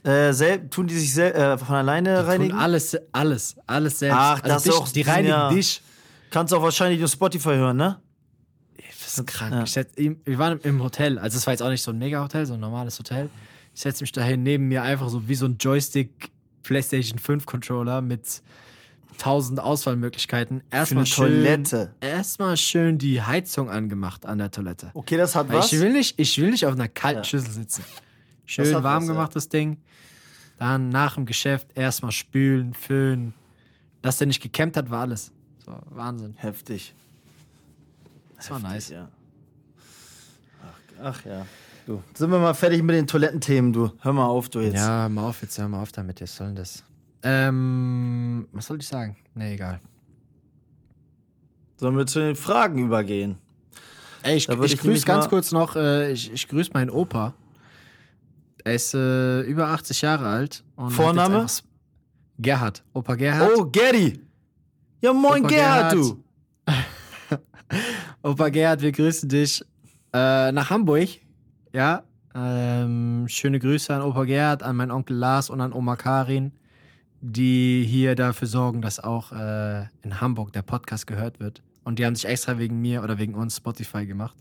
[0.05, 2.51] Äh, sel tun die sich sel äh, von alleine Die reinigen?
[2.53, 4.17] tun alles, alles, alles selbst.
[4.19, 5.83] Ach, also das dich, auch- Die reinigen ja- dich.
[6.31, 8.01] Kannst auch wahrscheinlich nur Spotify hören, ne?
[9.17, 9.53] Das ist krank.
[9.53, 9.63] Ja.
[9.65, 12.47] Ich setz, wir waren im Hotel, also es war jetzt auch nicht so ein Mega-Hotel,
[12.47, 13.29] so ein normales Hotel.
[13.75, 16.31] Ich setze mich dahin, neben mir einfach so wie so ein Joystick
[16.63, 18.43] PlayStation 5 Controller mit
[19.19, 20.63] tausend Auswahlmöglichkeiten.
[20.71, 21.95] Erstmal schön, Toilette.
[22.01, 24.91] erstmal schön die Heizung angemacht an der Toilette.
[24.95, 25.73] Okay, das hat Weil was.
[25.73, 27.25] ich will nicht, ich will nicht auf einer kalten Ja.
[27.25, 27.85] Schüssel sitzen.
[27.85, 29.13] Das Schön warm was, ja.
[29.15, 29.79] gemachtes Ding.
[30.59, 33.35] Dann nach dem Geschäft erstmal spülen, föhnen.
[34.03, 35.33] Dass der nicht gekämmt hat, war alles.
[35.65, 36.35] So, Wahnsinn.
[36.37, 36.95] Heftig.
[38.43, 38.89] Das war nice.
[38.89, 39.09] Ja.
[40.63, 41.47] Ach, ach ja.
[41.87, 42.03] Du.
[42.15, 43.93] Sind wir mal fertig mit den Toilettenthemen, du.
[44.01, 44.75] Hör mal auf, du jetzt.
[44.75, 46.83] Ja, hör mal auf jetzt, hör mal auf damit, jetzt sollen das.
[47.23, 49.17] Ähm, was soll ich sagen?
[49.35, 49.81] Nee, egal.
[51.77, 53.39] Sollen wir zu den Fragen übergehen?
[54.23, 57.35] Ey, ich, ich ich grüße ganz kurz noch, äh, ich, ich grüße meinen Opa.
[58.65, 60.65] Er ist äh, über 80 Jahre alt.
[60.89, 61.47] Vorname?
[62.39, 62.83] Gerhard.
[62.93, 63.51] Opa Gerhard.
[63.57, 64.21] Oh, Gary.
[65.01, 65.95] Ja, moin, Opa Gerhard, Gerhard.
[65.95, 66.25] du.
[68.25, 69.65] Opa Gerhard, wir grüßen dich
[70.13, 71.09] äh, nach Hamburg.
[71.73, 72.05] Ja.
[72.35, 76.53] Ähm, schöne Grüße an Opa Gerhard, an meinen Onkel Lars und an Oma Karin,
[77.21, 81.63] die hier dafür sorgen, dass auch äh, in Hamburg der Podcast gehört wird.
[81.83, 84.37] Und die haben sich extra wegen mir oder wegen uns Spotify gemacht.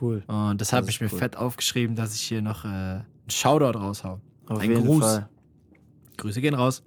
[0.00, 0.22] Cool.
[0.26, 1.18] Und das habe ich mir cool.
[1.18, 4.18] fett aufgeschrieben, dass ich hier noch äh, einen Shoutout raushau.
[4.46, 5.04] Auf Ein jeden Gruß.
[5.04, 5.28] Fall.
[6.16, 6.82] Grüße gehen raus.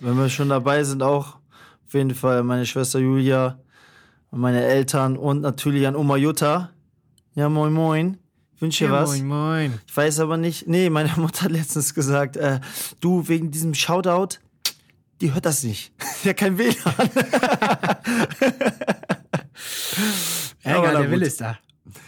[0.00, 1.36] Wenn wir schon dabei sind, auch
[1.86, 3.60] auf jeden Fall meine Schwester Julia,
[4.30, 6.70] und meine Eltern und natürlich an Oma Jutta.
[7.34, 8.18] Ja, moin, moin.
[8.56, 9.10] Ich wünsche dir Ja, was.
[9.10, 9.80] Moin, moin.
[9.86, 10.66] Ich weiß aber nicht.
[10.66, 12.60] Nee, meine Mutter hat letztens gesagt, äh,
[13.00, 14.38] du, wegen diesem Shoutout,
[15.20, 15.92] die hört das nicht.
[16.24, 16.74] ja, kein WLAN.
[20.62, 21.58] Egal, der Will ist da.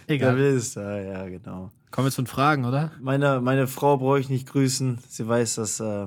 [0.08, 0.36] Der Egal.
[0.36, 1.70] will es da, ja, genau.
[1.90, 2.92] Kommen wir zu den Fragen, oder?
[3.00, 4.98] Meine, meine Frau brauche ich nicht grüßen.
[5.08, 6.06] Sie weiß, dass äh,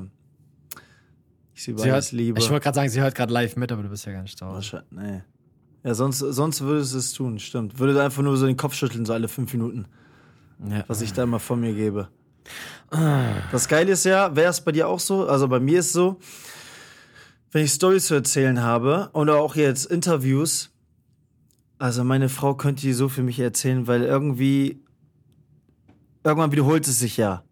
[1.54, 2.40] ich sie über Sie hört, liebe.
[2.40, 4.42] ich wollte gerade sagen, sie hört gerade live mit, aber du bist ja gar nicht
[4.42, 4.52] da.
[4.52, 5.22] Wahrscheinlich, nee.
[5.84, 7.78] Ja, sonst, sonst würdest du es tun, stimmt.
[7.80, 9.86] Würde einfach nur so den Kopf schütteln, so alle fünf Minuten,
[10.70, 10.84] Ja.
[10.88, 12.08] was ich da immer von mir gebe.
[13.52, 15.94] Das Geile ist ja, wäre es bei dir auch so, also bei mir ist es
[15.94, 16.20] so,
[17.52, 20.70] wenn ich Stories zu erzählen habe oder auch jetzt Interviews,
[21.80, 24.82] also meine Frau könnte die so für mich erzählen, weil irgendwie,
[26.24, 27.44] irgendwann wiederholt es sich ja.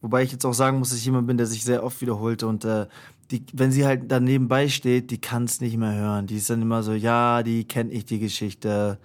[0.00, 2.42] Wobei ich jetzt auch sagen muss, dass ich jemand bin, der sich sehr oft wiederholt
[2.42, 2.86] und äh,
[3.32, 6.26] die, wenn sie halt da nebenbei steht, die kann es nicht mehr hören.
[6.26, 8.98] Die ist dann immer so, ja, die kenne ich die Geschichte.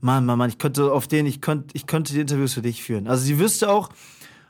[0.00, 2.82] Mann, Mann, Mann, ich könnte auf den, ich könnte, ich könnte die Interviews für dich
[2.82, 3.06] führen.
[3.06, 3.90] Also sie wüsste auch,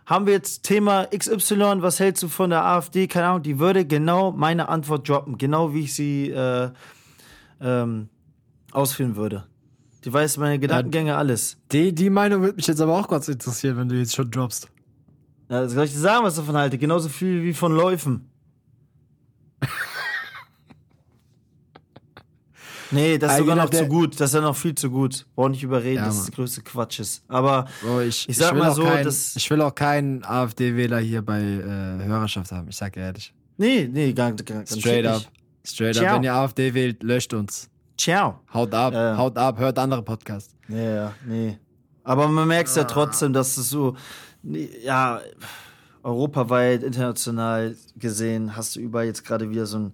[0.07, 3.09] haben wir jetzt Thema XY, was hältst du von der AfD?
[3.09, 6.70] Keine Ahnung, die würde genau meine Antwort droppen, genau wie ich sie äh,
[7.61, 8.09] ähm,
[8.70, 9.45] ausführen würde.
[10.05, 11.59] Die weiß meine Gedankengänge, alles.
[11.72, 14.68] Die, die Meinung würde mich jetzt aber auch kurz interessieren, wenn du jetzt schon droppst.
[15.49, 16.79] Ja, soll ich dir sagen, was ich davon halte?
[16.79, 18.29] Genauso viel wie von Läufen.
[22.91, 24.20] Nee, das ist Ein sogar noch zu gut.
[24.20, 25.26] Das ist ja noch viel zu gut.
[25.34, 27.22] Brauch nicht überreden, Ja, dass das größte Quatsch ist.
[27.28, 31.22] Aber Bro, ich, Ich sag will mal so, kein, ich will auch keinen AfD-Wähler hier
[31.22, 32.68] bei äh, Hörerschaft haben.
[32.68, 33.32] Ich sag ehrlich.
[33.57, 35.16] nee, nee, gar, gar ganz Straight up.
[35.18, 35.30] nicht.
[35.64, 36.07] Straight Ciao.
[36.07, 36.14] up.
[36.16, 37.68] Wenn ihr AfD wählt, löscht uns.
[37.99, 38.41] Ciao.
[38.53, 39.16] Haut ab, Ja.
[39.16, 40.55] haut ab, hört andere Podcasts.
[40.68, 41.59] Ja, nee.
[42.05, 43.97] Aber man merkt ja trotzdem, dass es so,
[44.84, 45.20] ja,
[46.03, 49.93] europaweit, international gesehen, hast du überall jetzt gerade wieder so einen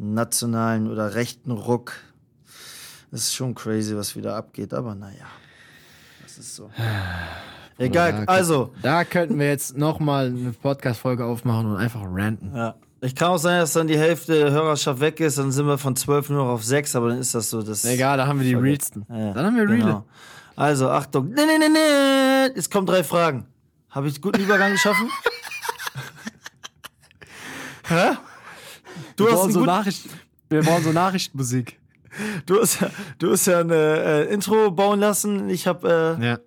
[0.00, 1.92] nationalen oder rechten Ruck.
[3.10, 5.26] Das ist schon crazy, was wieder abgeht, aber naja.
[6.22, 6.70] Das ist so.
[7.78, 12.54] Egal, Da- also, Da könnten wir jetzt nochmal eine Podcast-Folge aufmachen und einfach ranten.
[12.54, 12.74] ja.
[13.02, 15.78] Ich kann auch sein, dass dann die Hälfte der Hörerschaft weg ist, dann sind wir
[15.78, 17.62] von 12 nur noch auf 6, aber dann ist das so.
[17.62, 19.06] Das Egal, da haben wir die Realsten.
[19.08, 19.78] Ja, Dann haben wir Real.
[19.78, 20.04] genau.
[20.54, 21.30] Also, Achtung.
[21.30, 22.52] Nee, nee, nee, nee.
[22.58, 23.46] Es kommen drei Fragen.
[23.88, 25.08] Habe ich einen guten Übergang geschaffen?
[27.88, 28.10] Hä?
[29.20, 30.10] Du Wir hast, brauchen so gut, Nachrichten,
[30.48, 31.78] wir brauchen so Nachrichtenmusik.
[32.46, 35.48] du, hast, ja- du hast ja ein äh, Intro bauen lassen.
[35.50, 36.38] Ich habe äh, Ja.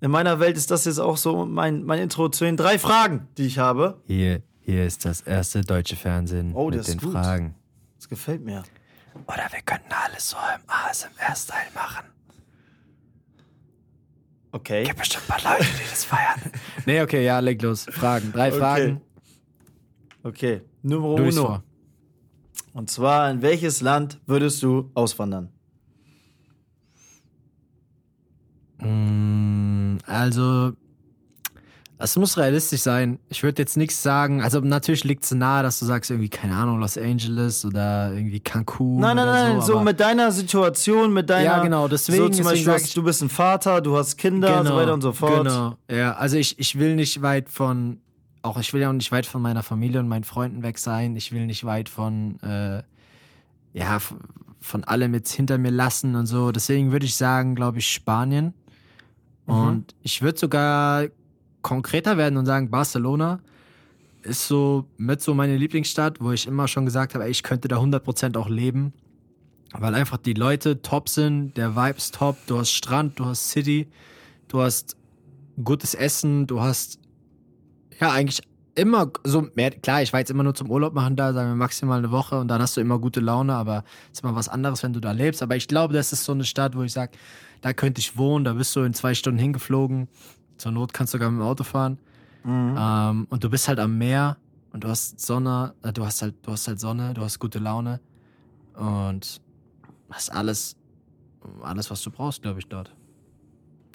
[0.00, 3.28] in meiner Welt ist das jetzt auch so mein, mein Intro zu den drei Fragen,
[3.38, 4.00] die ich habe.
[4.06, 7.12] Hier, hier ist das erste deutsche Fernsehen Oh, mit das ist den gut.
[7.12, 7.54] Fragen.
[7.96, 8.62] Das gefällt mir.
[9.26, 12.04] Oder wir könnten alles so im ASMR-Style machen.
[14.52, 14.84] Okay.
[14.84, 16.40] Gibt bestimmt ein paar Leute, die das feiern.
[16.86, 17.84] nee, okay, ja, leg los.
[17.90, 18.32] Fragen.
[18.32, 18.58] Drei Okay.
[18.58, 19.00] Fragen.
[20.22, 20.62] Okay.
[20.82, 21.62] Nummer uno.
[22.76, 25.48] Und zwar, in welches Land würdest du auswandern?
[28.82, 30.72] Mm, Also,
[31.96, 33.18] es muss realistisch sein.
[33.30, 34.42] Ich würde jetzt nichts sagen.
[34.42, 38.40] Also, natürlich liegt es nahe, dass du sagst, irgendwie, keine Ahnung, Los Angeles oder irgendwie
[38.40, 39.00] Cancun.
[39.00, 41.44] Nein, nein, nein, so, aber- mit deiner Situation, mit deiner.
[41.44, 44.66] Ja, genau, deswegen- So zum Beispiel, ich- du bist ein Vater, du hast Kinder und
[44.66, 45.44] so weiter und so fort.
[45.44, 45.76] Genau.
[45.90, 48.00] Ja, also ich, ich will nicht weit von,
[48.46, 51.16] auch ich will ja auch nicht weit von meiner Familie und meinen Freunden weg sein.
[51.16, 52.82] Ich will nicht weit von, äh,
[53.72, 53.98] ja,
[54.60, 56.52] von allem jetzt hinter mir lassen und so.
[56.52, 58.54] Deswegen würde ich sagen, glaube ich, Spanien.
[59.46, 59.54] Mhm.
[59.54, 61.06] Und ich würde sogar
[61.62, 63.40] konkreter werden und sagen, Barcelona
[64.22, 67.68] ist so mit so meine Lieblingsstadt, wo ich immer schon gesagt habe, ey, ich könnte
[67.68, 68.92] da 100% auch leben.
[69.72, 73.50] Weil einfach die Leute top sind, der Vibe ist top, du hast Strand, du hast
[73.50, 73.88] City,
[74.48, 74.96] du hast
[75.62, 77.00] gutes Essen, du hast
[78.00, 78.42] ja eigentlich
[78.74, 81.56] immer so mehr, klar, ich war jetzt immer nur zum Urlaub machen da, sagen wir
[81.56, 84.82] maximal eine Woche und dann hast du immer gute Laune, aber ist immer was anderes,
[84.82, 85.42] wenn du da lebst.
[85.42, 87.12] Aber ich glaube, das ist so eine Stadt, wo ich sage,
[87.62, 90.08] da könnte ich wohnen, da bist du in zwei Stunden hingeflogen.
[90.58, 91.98] Zur Not kannst du sogar mit dem Auto fahren.
[92.46, 94.36] Ähm, und du bist halt am Meer
[94.72, 97.58] und du hast Sonne, äh, du hast halt, du hast halt Sonne, du hast gute
[97.58, 98.00] Laune
[98.74, 99.40] und
[100.10, 100.76] hast alles,
[101.62, 102.94] alles, was du brauchst, glaube ich, dort.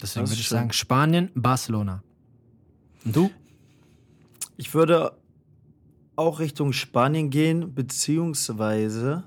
[0.02, 0.58] Deswegen würde ich schön.
[0.58, 2.04] sagen, Spanien, Barcelona.
[3.06, 3.32] Und du?
[4.62, 5.14] Ich würde
[6.16, 9.24] auch Richtung Spanien gehen, beziehungsweise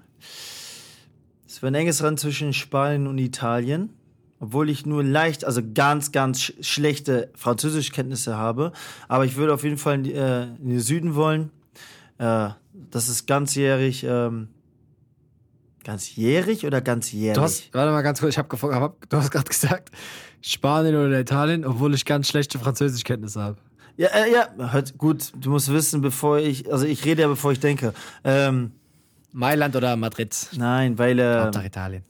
[1.45, 3.91] es wäre ein enges Rennen zwischen Spanien und Italien.
[4.39, 8.71] Obwohl ich nur leicht, also ganz, ganz sch schlechte Französischkenntnisse habe.
[9.09, 11.51] Aber ich würde auf jeden Fall in, äh, in den Süden wollen.
[12.19, 14.05] Äh, das ist ganzjährig.
[14.05, 14.51] Ähm,
[15.83, 17.35] ganzjährig oder ganzjährig?
[17.35, 19.91] Du hast, warte mal ganz kurz, ich habe gefragt, hab, du hast gerade gesagt,
[20.43, 23.59] Spanien oder Italien, obwohl ich ganz schlechte Französischkenntnisse habe.
[23.97, 27.53] Ja, äh, ja, hört, gut, du musst wissen, bevor ich, also ich rede ja, bevor
[27.53, 27.95] ich denke.
[28.25, 28.73] Ähm,
[29.33, 30.35] Mailand oder Madrid?
[30.57, 32.05] nein, weil äh, Hauptsache Italien.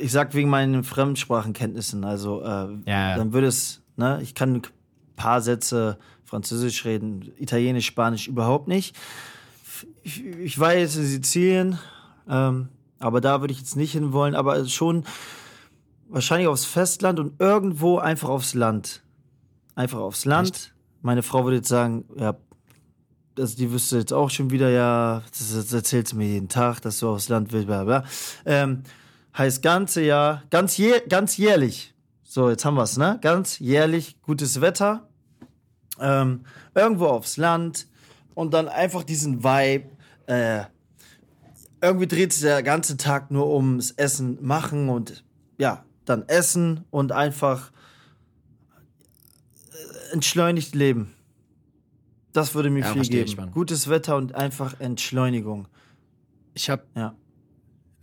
[0.00, 3.16] ich sag wegen meinen Fremdsprachenkenntnissen, also äh, Ja.
[3.16, 4.62] dann würde es, ne, ich kann ein
[5.16, 8.96] paar Sätze Französisch reden, Italienisch, Spanisch überhaupt nicht.
[10.02, 11.78] Ich, ich war jetzt in Sizilien,
[12.28, 12.68] ähm,
[12.98, 15.04] aber da würde ich jetzt nicht hinwollen, aber schon
[16.08, 19.02] wahrscheinlich aufs Festland und irgendwo einfach aufs Land.
[19.74, 20.72] Einfach aufs Land.
[21.02, 22.36] Meine Frau würde jetzt sagen, ja,
[23.38, 26.80] also die wüsste jetzt auch schon wieder, ja, das, das erzählt sie mir jeden Tag,
[26.80, 28.04] dass du aufs Land willst, bla bla.
[28.44, 28.82] Ähm,
[29.36, 31.94] heißt ganze Jahr, ganz, jäh, ganz jährlich.
[32.22, 33.18] So, jetzt haben wir's, ne?
[33.22, 35.08] Ganz jährlich gutes Wetter.
[35.98, 36.44] Ähm,
[36.74, 37.88] irgendwo aufs Land
[38.34, 39.90] und dann einfach diesen Vibe.
[40.26, 40.64] Äh,
[41.82, 45.24] irgendwie dreht sich der ganze Tag nur ums Essen machen und
[45.58, 47.72] ja, dann essen und einfach
[50.12, 51.12] entschleunigt leben.
[52.32, 53.32] Das würde mir Ja, viel ich, geben.
[53.36, 53.50] Mann.
[53.50, 55.66] Gutes Wetter und einfach Entschleunigung.
[56.54, 57.14] Ich habe Ja.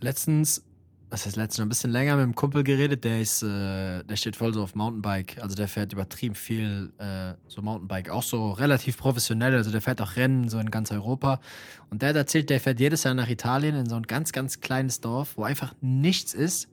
[0.00, 0.64] letztens,
[1.10, 4.36] was heißt letztens, ein bisschen länger mit einem Kumpel geredet, der ist, äh, der steht
[4.36, 5.38] voll so auf Mountainbike.
[5.42, 9.54] Also der fährt übertrieben viel äh, so Mountainbike, auch so relativ professionell.
[9.54, 11.40] Also der fährt auch Rennen so in ganz Europa.
[11.88, 14.60] Und der hat erzählt, der fährt jedes Jahr nach Italien in so ein ganz, ganz
[14.60, 16.68] kleines Dorf, wo einfach nichts ist.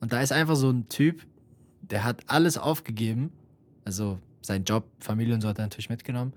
[0.00, 1.26] Und da ist einfach so ein Typ,
[1.80, 3.32] der hat alles aufgegeben.
[3.86, 6.32] Also sein Job, Familie und so hat er natürlich mitgenommen,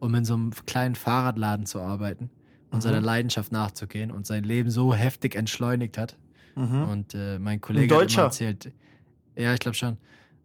[0.00, 2.30] um in so einem kleinen Fahrradladen zu arbeiten
[2.70, 6.16] und seiner Leidenschaft nachzugehen und sein Leben so heftig entschleunigt hat.
[6.54, 8.72] Und äh, mein Kollege hat erzählt,
[9.36, 9.96] ja, ich glaube schon.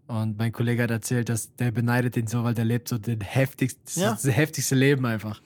[0.06, 3.22] Und mein Kollege hat erzählt, dass der beneidet ihn so, weil der lebt so den
[3.22, 4.12] heftigsten, Ja.
[4.12, 5.42] das heftigste Leben einfach.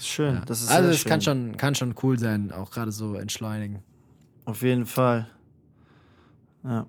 [0.00, 0.34] Schön.
[0.34, 0.44] Ja.
[0.44, 3.78] Das ist also es kann schon, kann schon cool sein, auch gerade so entschleunigen.
[4.44, 5.28] Auf jeden Fall.
[6.62, 6.86] Ja.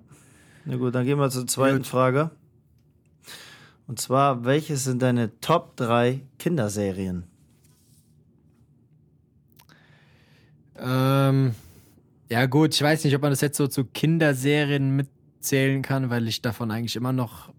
[0.66, 1.86] Na gut, dann gehen wir zur zweiten Gut.
[1.86, 2.30] Frage.
[3.90, 7.24] Und zwar, welches sind deine Top 3 Kinderserien?
[10.78, 11.56] Ähm,
[12.30, 16.28] ja, gut, ich weiß nicht, ob man das jetzt so zu Kinderserien mitzählen kann, weil
[16.28, 17.52] ich davon eigentlich immer noch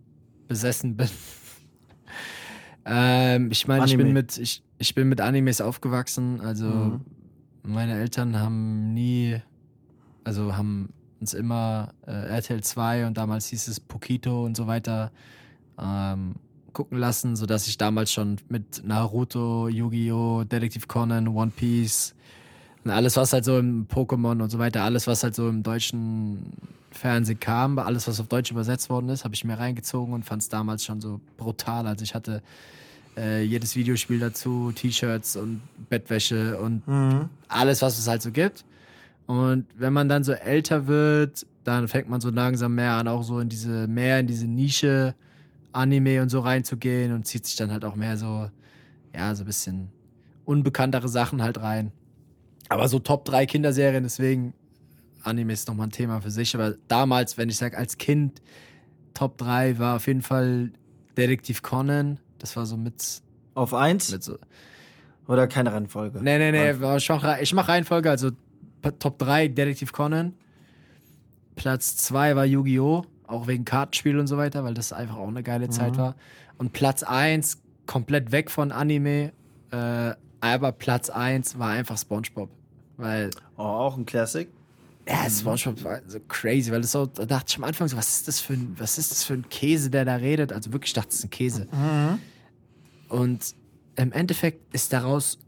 [0.48, 1.10] besessen bin.
[2.86, 7.02] ähm, ich meine, ich bin mit, ich, ich bin mit Animes aufgewachsen, also Mhm.
[7.64, 9.36] meine Eltern haben nie,
[10.24, 15.12] also haben uns immer äh, RTL 2 und damals hieß es Pokito und so weiter
[15.82, 16.36] ähm,
[16.74, 22.16] gucken lassen, sodass ich damals schon mit Naruto, Yu-Gi-Oh!, Detective Conan, One Piece
[22.84, 25.64] und alles, was halt so im Pokémon und so weiter, alles, was halt so im
[25.64, 26.54] deutschen
[26.92, 30.42] Fernsehen kam, alles, was auf Deutsch übersetzt worden ist, habe ich mir reingezogen und fand
[30.42, 31.88] es damals schon so brutal.
[31.88, 32.42] Also ich hatte
[33.18, 36.82] äh, jedes Videospiel dazu, T-Shirts und Bettwäsche und
[37.48, 38.66] alles, was es halt so gibt.
[39.28, 43.24] Und wenn man dann so älter wird, dann fängt man so langsam mehr an, auch
[43.24, 45.14] so in diese, mehr in diese Nische
[45.74, 48.50] Anime und so reinzugehen und zieht sich dann halt auch mehr so,
[49.14, 49.90] ja, so ein bisschen
[50.46, 51.92] unbekanntere Sachen halt rein.
[52.70, 54.54] Aber so Top 3 Kinderserien, deswegen
[55.24, 56.56] Anime ist nochmal ein Thema für sich.
[56.56, 58.42] Aber damals, wenn ich sage, als Kind,
[59.14, 60.72] Top 3 war auf jeden Fall
[61.18, 62.20] Detektiv Conan.
[62.40, 63.22] Das war so mit,
[63.54, 64.38] Auf 1 mit so.
[65.28, 66.20] oder keine Reihenfolge?
[66.24, 68.32] Nee, nee, nee, ich mach, ich mach Reihenfolge, also
[69.00, 70.34] Top 3 Detektiv Conan.
[71.56, 73.06] Platz 2 war Yu-Gi-Oh!
[73.32, 76.16] Auch wegen Kartenspiel und so weiter, weil das einfach auch eine geile Zeit war.
[76.58, 79.32] Und Platz 1 komplett weg von Anime.
[79.72, 82.50] Äh, aber Platz 1 war einfach Spongebob.
[82.98, 84.48] Weil Oh, auch ein Classic.
[85.08, 88.10] ja, SpongeBob war so crazy, weil das so, da dachte ich am Anfang so, was
[88.18, 90.52] ist das für ein, was ist das für ein Käse, der da redet?
[90.54, 91.68] Also wirklich dachte, es ist ein Käse.
[93.10, 93.56] Und
[93.96, 95.40] im Endeffekt ist daraus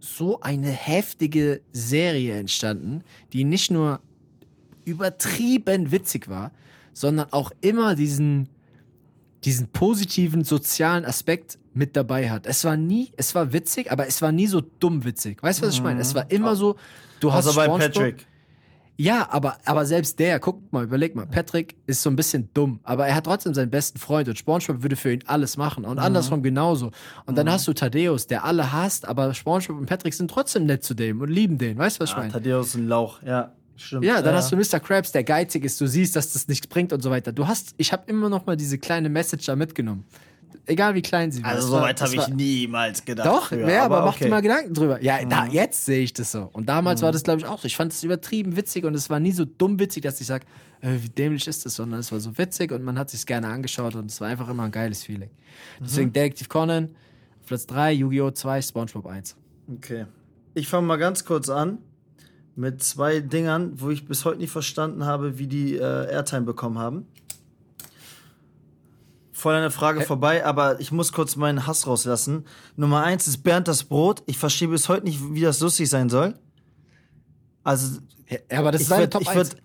[0.00, 4.00] so eine heftige Serie entstanden, die nicht nur
[4.84, 6.50] übertrieben witzig war,
[7.00, 8.48] sondern auch immer diesen,
[9.44, 12.46] diesen positiven sozialen Aspekt mit dabei hat.
[12.46, 15.42] Es war nie, es war witzig, aber es war nie so dumm witzig.
[15.42, 16.00] Weißt du, was ich meine?
[16.00, 16.76] Es war immer so,
[17.20, 18.26] du hast Außer bei Patrick.
[18.96, 22.80] ja, aber, aber selbst der, guck mal, überleg mal, Patrick ist so ein bisschen dumm,
[22.82, 26.00] aber er hat trotzdem seinen besten Freund und SpongeBob würde für ihn alles machen und
[26.00, 26.90] andersrum genauso.
[27.26, 30.82] Und dann hast du Thaddeus, der alle hasst, aber SpongeBob und Patrick sind trotzdem nett
[30.82, 31.78] zu dem und lieben den.
[31.78, 32.32] Weißt du, was ich Ah, meine?
[32.32, 33.52] Thaddeus ein Lauch, ja.
[33.78, 34.04] Stimmt.
[34.04, 34.80] Ja, dann hast du Mr.
[34.80, 37.32] Krabs, der geizig ist, du siehst, dass das nichts bringt und so weiter.
[37.32, 40.04] Du hast, ich habe immer noch mal diese kleine Message da mitgenommen.
[40.66, 41.50] Egal wie klein sie war.
[41.50, 43.26] Also Es so weit es habe ich niemals gedacht.
[43.26, 44.24] Doch, früher, ja, aber, mach okay.
[44.24, 45.02] dir mal Gedanken drüber.
[45.02, 46.50] Ja, da, jetzt sehe ich das so.
[46.52, 47.66] Und damals war das, glaube ich, auch so.
[47.66, 50.44] Ich fand es übertrieben witzig und es war nie so dumm witzig, dass ich sage,
[50.80, 53.48] äh, wie dämlich ist das, sondern es war so witzig und man hat sich gerne
[53.48, 55.30] angeschaut und es war einfach immer ein geiles Feeling.
[55.80, 56.90] Deswegen Detective Conan,
[57.46, 58.30] Platz 3, Yu-Gi-Oh!
[58.30, 59.36] 2, Spongebob 1.
[59.76, 60.06] Okay.
[60.54, 61.78] Ich fange mal ganz kurz an
[62.58, 66.76] mit zwei Dingern, wo ich bis heute nicht verstanden habe, wie die äh, Airtime bekommen
[66.78, 67.06] haben.
[69.32, 72.44] Voll der Frage vorbei, aber ich muss kurz meinen Hass rauslassen.
[72.74, 74.24] Nummer eins ist Bernd das Brot.
[74.26, 76.34] Ich verstehe bis heute nicht, wie das lustig sein soll.
[77.62, 79.36] Also, Ja, aber das ist würd, Top ich 1.
[79.36, 79.62] würd,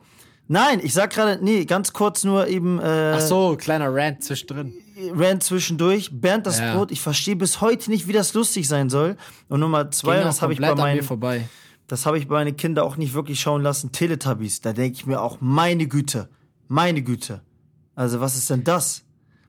[0.47, 4.71] Nein, ich sag gerade, nee, ganz kurz nur eben äh, Ach so, kleiner Rant zwischendrin.
[5.15, 6.09] Rand zwischendurch.
[6.11, 6.75] Bernd das Ja.
[6.75, 9.17] Brot, ich verstehe bis heute nicht, wie das lustig sein soll.
[9.49, 11.49] Und Nummer zwei, das habe ich bei komplett an mir meinen vorbei.
[11.87, 13.91] Das habe ich bei meinen Kindern auch nicht wirklich schauen lassen.
[13.91, 16.29] Teletubbies, da denke ich mir auch, meine Güte,
[16.67, 17.41] meine Güte.
[17.95, 19.03] Also, was ist denn das?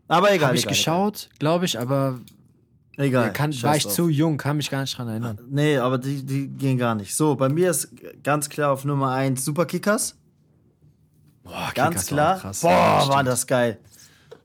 [0.09, 0.49] Aber egal.
[0.49, 2.21] Habe ich egal, geschaut, glaube ich, aber
[2.97, 3.33] Egal.
[3.33, 3.95] kann, war ich drauf.
[3.95, 5.39] zu jung, kann mich gar nicht dran erinnern.
[5.49, 7.15] Nee, aber die, die gehen gar nicht.
[7.17, 7.89] So, bei mir ist
[8.23, 10.17] ganz klar auf Nummer 1 Superkickers.
[11.43, 12.41] Boah, Ganz klar.
[12.61, 13.79] Boah, Ja, war das geil.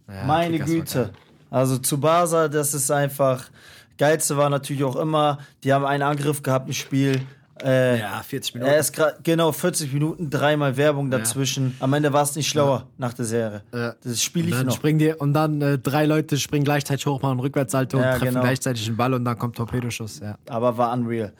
[0.07, 1.03] Ja, Meine Kickers Güte.
[1.03, 1.11] geil.
[1.51, 3.49] Also Tsubasa, das ist einfach.
[3.97, 7.21] Geilste war natürlich auch immer, die haben einen Angriff gehabt im Spiel.
[7.63, 8.71] Äh, Ja, 40 Minuten.
[8.71, 11.75] Er ist grad, genau 40 Minuten, dreimal Werbung dazwischen.
[11.79, 13.61] Am Ende war es nicht schlauer nach der Serie.
[13.73, 13.95] Ja.
[14.03, 14.75] Das spiele ich dann noch.
[14.75, 18.27] springen die und dann äh, drei Leute springen gleichzeitig hoch, machen Rückwärtssalto Ja, und treffen
[18.33, 18.41] genau.
[18.41, 20.19] gleichzeitig den Ball und dann kommt Torpedoschuss.
[20.19, 20.37] Ja.
[20.49, 21.33] Aber war unreal.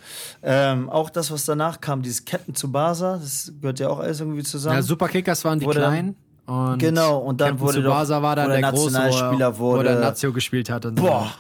[0.44, 4.44] Ähm, auch das, was danach kam, dieses Captain Tsubasa, das gehört ja auch alles irgendwie
[4.44, 4.76] zusammen.
[4.76, 6.16] ja, Superkickers waren die Wurde Kleinen.
[6.46, 9.78] Und Genau, und dann Captain wurde doch- Tsubasa war dann der der große, Nationalspieler wo,
[9.78, 10.00] wo der.
[10.00, 10.84] Nazio gespielt hat.
[10.86, 11.32] Und Boah,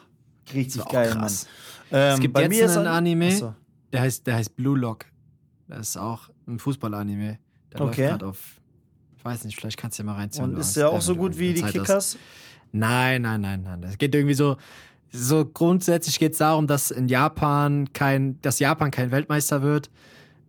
[0.53, 1.47] richtig geil, krass.
[1.91, 1.99] Mann.
[2.01, 3.53] Ähm, Es gibt bei jetzt mir einen ein- Anime, Achso.
[3.91, 5.05] Der heißt, der heißt Blue Lock.
[5.67, 7.37] Das ist auch ein Fußball-Anime.
[7.73, 7.85] Der Okay.
[7.85, 8.39] läuft gerade auf,
[9.17, 10.45] ich weiß nicht, vielleicht kannst du ja mal reinziehen.
[10.45, 11.73] Und ist hast, der auch so gut wie die Zeit hast.
[11.73, 12.17] Kickers?
[12.71, 13.83] Nein, nein, nein, nein.
[13.83, 14.57] Es geht irgendwie so.
[15.11, 19.89] So grundsätzlich geht es darum, dass in Japan kein, dass Japan kein Weltmeister wird.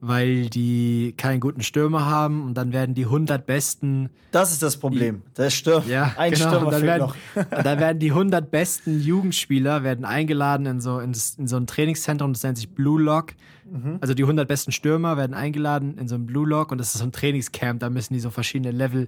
[0.00, 4.78] Weil die keinen guten Stürmer haben und dann werden die 100 besten Das ist das
[4.78, 5.22] Problem.
[5.36, 5.86] Der Stürmer.
[5.86, 6.48] ja, ein genau.
[6.48, 7.16] Stürmer und dann werden, noch.
[7.34, 11.66] und dann werden die 100 besten Jugendspieler werden eingeladen in so, in, in so ein
[11.66, 13.34] Trainingszentrum, das nennt sich Blue Lock.
[13.70, 13.98] Mhm.
[14.00, 17.00] Also die 100 besten Stürmer werden eingeladen in so ein Blue Lock und das ist
[17.00, 19.06] so ein Trainingscamp, da müssen die so verschiedene Level,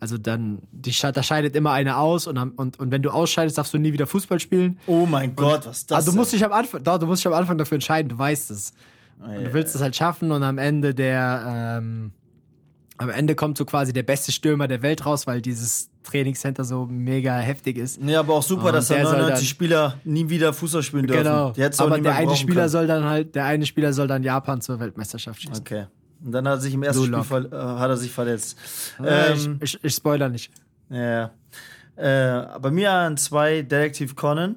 [0.00, 3.74] also dann, die, da scheidet immer einer aus und, und, und wenn du ausscheidest, darfst
[3.74, 4.78] du nie wieder Fußball spielen.
[4.86, 5.96] Oh mein Gott, was ist das?
[5.96, 8.50] Also du musst dich am Anfang, du musst dich am Anfang dafür entscheiden, du weißt
[8.50, 8.72] es.
[9.20, 12.12] Und du willst es halt schaffen und am Ende der, ähm,
[12.96, 16.86] am Ende kommt so quasi der beste Stürmer der Welt raus, weil dieses Trainingscenter so
[16.86, 18.00] mega heftig ist.
[18.00, 20.82] Nee, aber auch super, Und dass da der soll 99 dann- Spieler nie wieder Fußball
[20.82, 21.22] spielen dürfen.
[21.22, 21.52] Genau.
[21.78, 22.68] Aber der eine Spieler können.
[22.70, 25.58] soll dann halt, der eine Spieler soll dann Japan zur Weltmeisterschaft schießen.
[25.60, 25.86] Okay.
[26.24, 28.58] Und dann hat er sich im ersten Blue Spiel äh, hat er sich verletzt.
[29.02, 30.50] Äh, Ähm, ich, ich, ich spoiler nicht.
[30.90, 31.30] ja.
[31.96, 34.56] Äh, bei mir an zwei Detective Conan.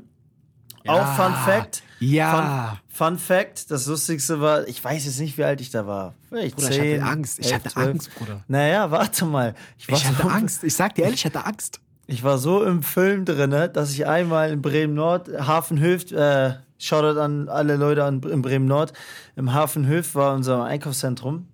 [0.87, 1.83] Auch Fun Fact.
[2.03, 2.79] Ja.
[2.89, 6.13] Fun, Fun Fact, das Lustigste war, ich weiß jetzt nicht, wie alt ich da war.
[6.29, 7.39] Vielleicht Bruder, ich 10, hatte Angst.
[7.39, 7.87] Ich 11, hatte 12.
[7.87, 8.43] Angst, Bruder.
[8.47, 9.55] Naja, warte mal.
[9.77, 10.63] Ich Ich hatte so, Angst.
[10.63, 11.79] Ich sag dir ehrlich, ich hatte Angst.
[12.07, 17.19] ich war so im Film drinne, dass ich einmal in Bremen Nord, Hafenhöft, äh, Shoutout
[17.19, 18.91] an alle Leute an, in Bremen Nord,
[19.35, 21.47] im Hafenhöft war unser Einkaufszentrum.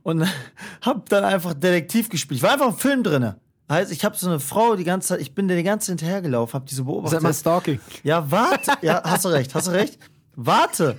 [0.03, 0.25] Und
[0.81, 2.37] hab dann einfach Detektiv gespielt.
[2.37, 3.37] Ich war einfach im Film drinne.
[3.73, 5.99] Heißt, ich habe so eine Frau die ganze Zeit, ich bin der die ganze Zeit
[5.99, 7.11] hinterhergelaufen, hab die so beobachtet.
[7.19, 7.79] Sag mal Stalking.
[8.03, 8.71] Ja, warte.
[8.81, 9.97] Ja, hast du recht, hast du recht.
[10.35, 10.97] Warte.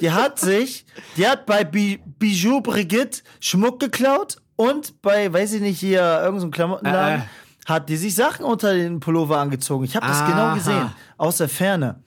[0.00, 0.84] Die hat sich,
[1.16, 6.40] die hat bei Bi Bijou Brigitte Schmuck geklaut und bei, weiß ich nicht, hier irgendeinem
[6.40, 7.26] so Klamottenladen Äh, äh.
[7.66, 9.84] hat die sich Sachen unter den Pullover angezogen.
[9.84, 12.02] Ich habe das genau gesehen, aus der Ferne.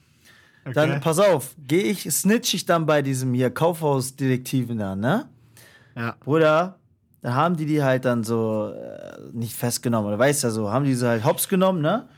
[0.74, 1.00] Dann, Okay.
[1.02, 5.28] pass auf, gehe ich, snitch ich dann bei diesem hier Kaufhausdetektiven da, ne?
[5.96, 6.16] Ja.
[6.24, 6.78] Bruder,
[7.22, 10.84] da haben die die halt dann so äh, nicht festgenommen, oder weißt ja so, haben
[10.84, 12.08] die sie halt hops genommen, ne?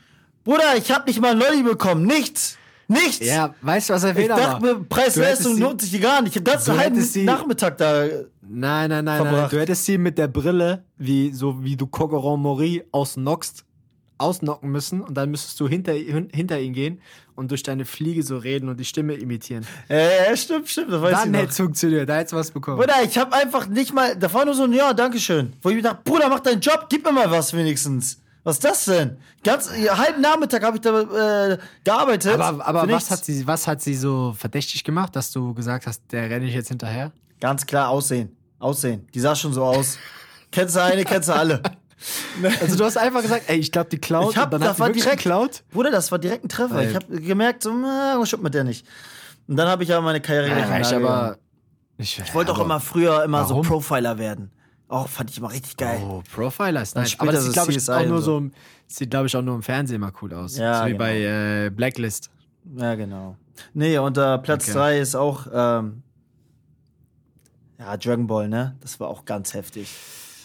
[0.43, 2.57] Bruder, ich hab nicht mal ein Lolli bekommen, nichts!
[2.87, 3.19] Nichts!
[3.23, 4.73] Ja, weißt du, was ich Fehler dachte war?
[4.79, 6.35] mir, Preis-Leistung lohnt sich hier gar nicht.
[6.35, 8.03] Ich hab ganz du einen halben hättest sie- Nachmittag da.
[8.03, 9.17] Nein, nein, nein, nein.
[9.27, 9.53] verbracht.
[9.53, 13.63] Du hättest sie mit der Brille, wie, so wie du Kogoron Mori ausnockst,
[14.19, 17.01] ausnocken müssen und dann müsstest du hinter, hin- hinter ihn gehen
[17.35, 19.65] und durch deine Fliege so reden und die Stimme imitieren.
[19.87, 21.49] Äh, stimmt, stimmt, das weiß Dann ich hätte noch.
[21.51, 22.77] es funktioniert, da hättest du was bekommen.
[22.77, 25.53] Bruder, ich hab einfach nicht mal, da war nur so ein Ja, Dankeschön.
[25.61, 28.19] Wo ich mir dachte, Bruder, mach deinen Job, gib mir mal was wenigstens.
[28.43, 29.17] Was ist das denn?
[29.43, 32.39] Ganz, halben Nachmittag habe ich da äh, gearbeitet.
[32.39, 36.01] aber aber was, hat sie, was hat sie so verdächtig gemacht, dass du gesagt hast,
[36.11, 37.11] der renne ich jetzt hinterher?
[37.41, 38.35] Ganz klar, Aussehen.
[38.59, 39.07] Aussehen.
[39.13, 39.97] Die sah schon so aus.
[40.51, 41.61] kennst du eine, kennst du alle.
[42.61, 44.79] Also du hast einfach gesagt, ey, ich glaube, die klaut Ich hab, dann das hat
[44.79, 45.63] war direkt, geklaut.
[45.71, 46.75] Bruder, das war direkt ein Treffer.
[46.75, 48.85] Weil- Ich habe gemerkt, so, na, stimmt mit der nicht.
[49.47, 51.05] Und dann habe ich aber meine Karriere Ja, angegangen.
[51.05, 51.37] aber.
[51.97, 53.63] Ich, Ich wollte auch immer früher immer Warum?
[53.63, 54.51] so Profiler werden.
[54.87, 56.01] Auch fand ich immer richtig geil.
[56.03, 57.19] Oh, Profiler ist nice.
[57.19, 58.39] Aber das sieht, glaube ich, CSI auch nur so.
[58.39, 58.49] so,
[58.87, 60.57] sieht, glaube ich, auch nur im Fernsehen immer cool aus.
[60.57, 60.99] Ja, so wie genau.
[60.99, 61.19] bei
[61.65, 62.29] äh, Blacklist.
[62.77, 63.35] Ja, genau.
[63.73, 64.73] Nee, und äh, Platz Okay.
[64.77, 66.01] 3 ist auch ähm,
[67.77, 68.75] ja, Dragon Ball, ne?
[68.81, 69.89] Das war auch ganz heftig.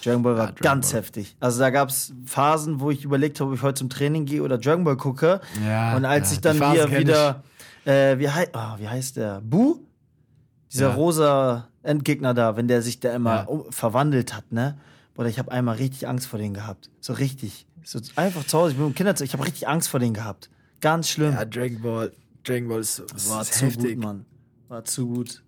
[0.04, 1.00] Dragon Ball war Dragon ganz Ball.
[1.00, 1.36] heftig.
[1.40, 4.42] Also da gab es Phasen, wo ich überlegt habe, ob ich heute zum Training gehe
[4.42, 5.40] oder Dragon Ball gucke.
[5.64, 7.42] Ja, und als ja, ich dann hier wieder,
[7.84, 9.40] äh, wie, hei oh, wie heißt der?
[9.42, 9.80] Bu?
[10.72, 10.94] Dieser Ja.
[10.94, 13.42] rosa Endgegner da, wenn der sich da immer Ja.
[13.44, 14.76] um, verwandelt hat, ne?
[15.16, 16.90] Oder ich habe einmal richtig Angst vor denen gehabt.
[17.00, 17.66] So richtig.
[17.84, 20.50] So einfach zu Hause, ich bin im Kinderzimmer, ich habe richtig Angst vor denen gehabt.
[20.80, 21.34] Ganz schlimm.
[21.34, 22.12] Ja, Dragon Ball.
[22.42, 23.94] Dragon Ball ist, Das war ist zu heftig.
[23.94, 24.24] gut, Mann.
[24.68, 25.43] War zu gut.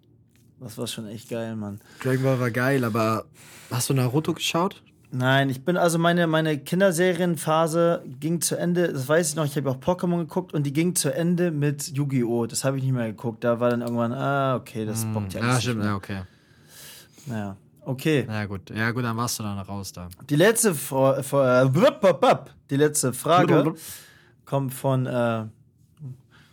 [0.61, 1.80] Das war schon echt geil, Mann.
[2.02, 3.26] Dragon Ball war geil, aber
[3.70, 4.82] hast du Naruto geschaut?
[5.12, 9.57] Nein, ich bin also meine, meine Kinderserienphase ging zu Ende, das weiß ich noch, ich
[9.57, 12.46] habe auch Pokémon geguckt und die ging zu Ende mit Yu-Gi-Oh!
[12.46, 13.44] Das habe ich nicht mehr geguckt.
[13.44, 16.22] Da war dann irgendwann, ah, okay, das bockt ja Ja, alles stimmt, nicht ja, okay.
[17.26, 18.26] Naja, okay.
[18.28, 18.70] Ja, gut.
[18.70, 20.09] Ja, gut, dann warst du dann raus da.
[20.28, 22.36] Die letzte, Fra Fra äh,
[22.70, 23.74] die letzte Frage
[24.44, 25.44] kommt von äh,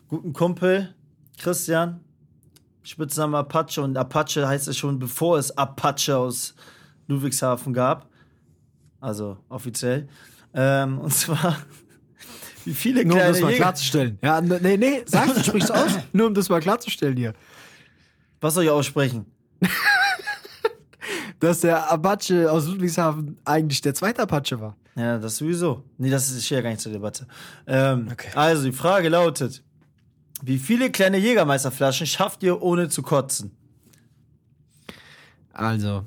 [0.07, 0.93] guten Kumpel
[1.39, 1.99] Christian,
[2.84, 6.53] Spitzname Apache und Apache heißt es schon, bevor es Apache aus
[7.07, 8.09] Ludwigshafen gab.
[8.99, 10.07] Also offiziell.
[10.53, 11.57] Ähm, und zwar,
[12.65, 13.63] wie viele Nur um das mal Jäger.
[13.63, 14.19] klarzustellen.
[14.21, 15.91] Ja, nee, nee, sag, du sprichst aus.
[16.13, 17.34] Nur um das mal klarzustellen hier.
[18.41, 19.25] Was soll ich aussprechen?
[21.39, 24.77] Dass der Apache aus Ludwigshafen eigentlich der zweite Apache war.
[24.95, 25.84] Ja, das sowieso.
[25.97, 27.27] Nee, das ist ja gar nicht zur Debatte.
[27.67, 28.29] Ähm, Okay.
[28.36, 29.63] Also, die Frage lautet:
[30.45, 33.51] Wie viele kleine Jägermeisterflaschen schafft ihr ohne zu kotzen?
[35.53, 36.05] Also,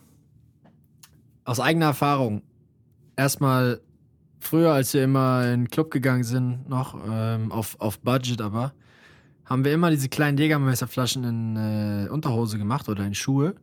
[1.47, 2.43] aus eigener Erfahrung,
[3.16, 3.80] erstmal
[4.39, 8.74] früher, als wir immer in den Club gegangen sind, noch ähm, auf, auf Budget aber,
[9.47, 13.55] haben wir immer diese kleinen Jägermeisterflaschen in äh, Unterhose gemacht oder in Schuhe.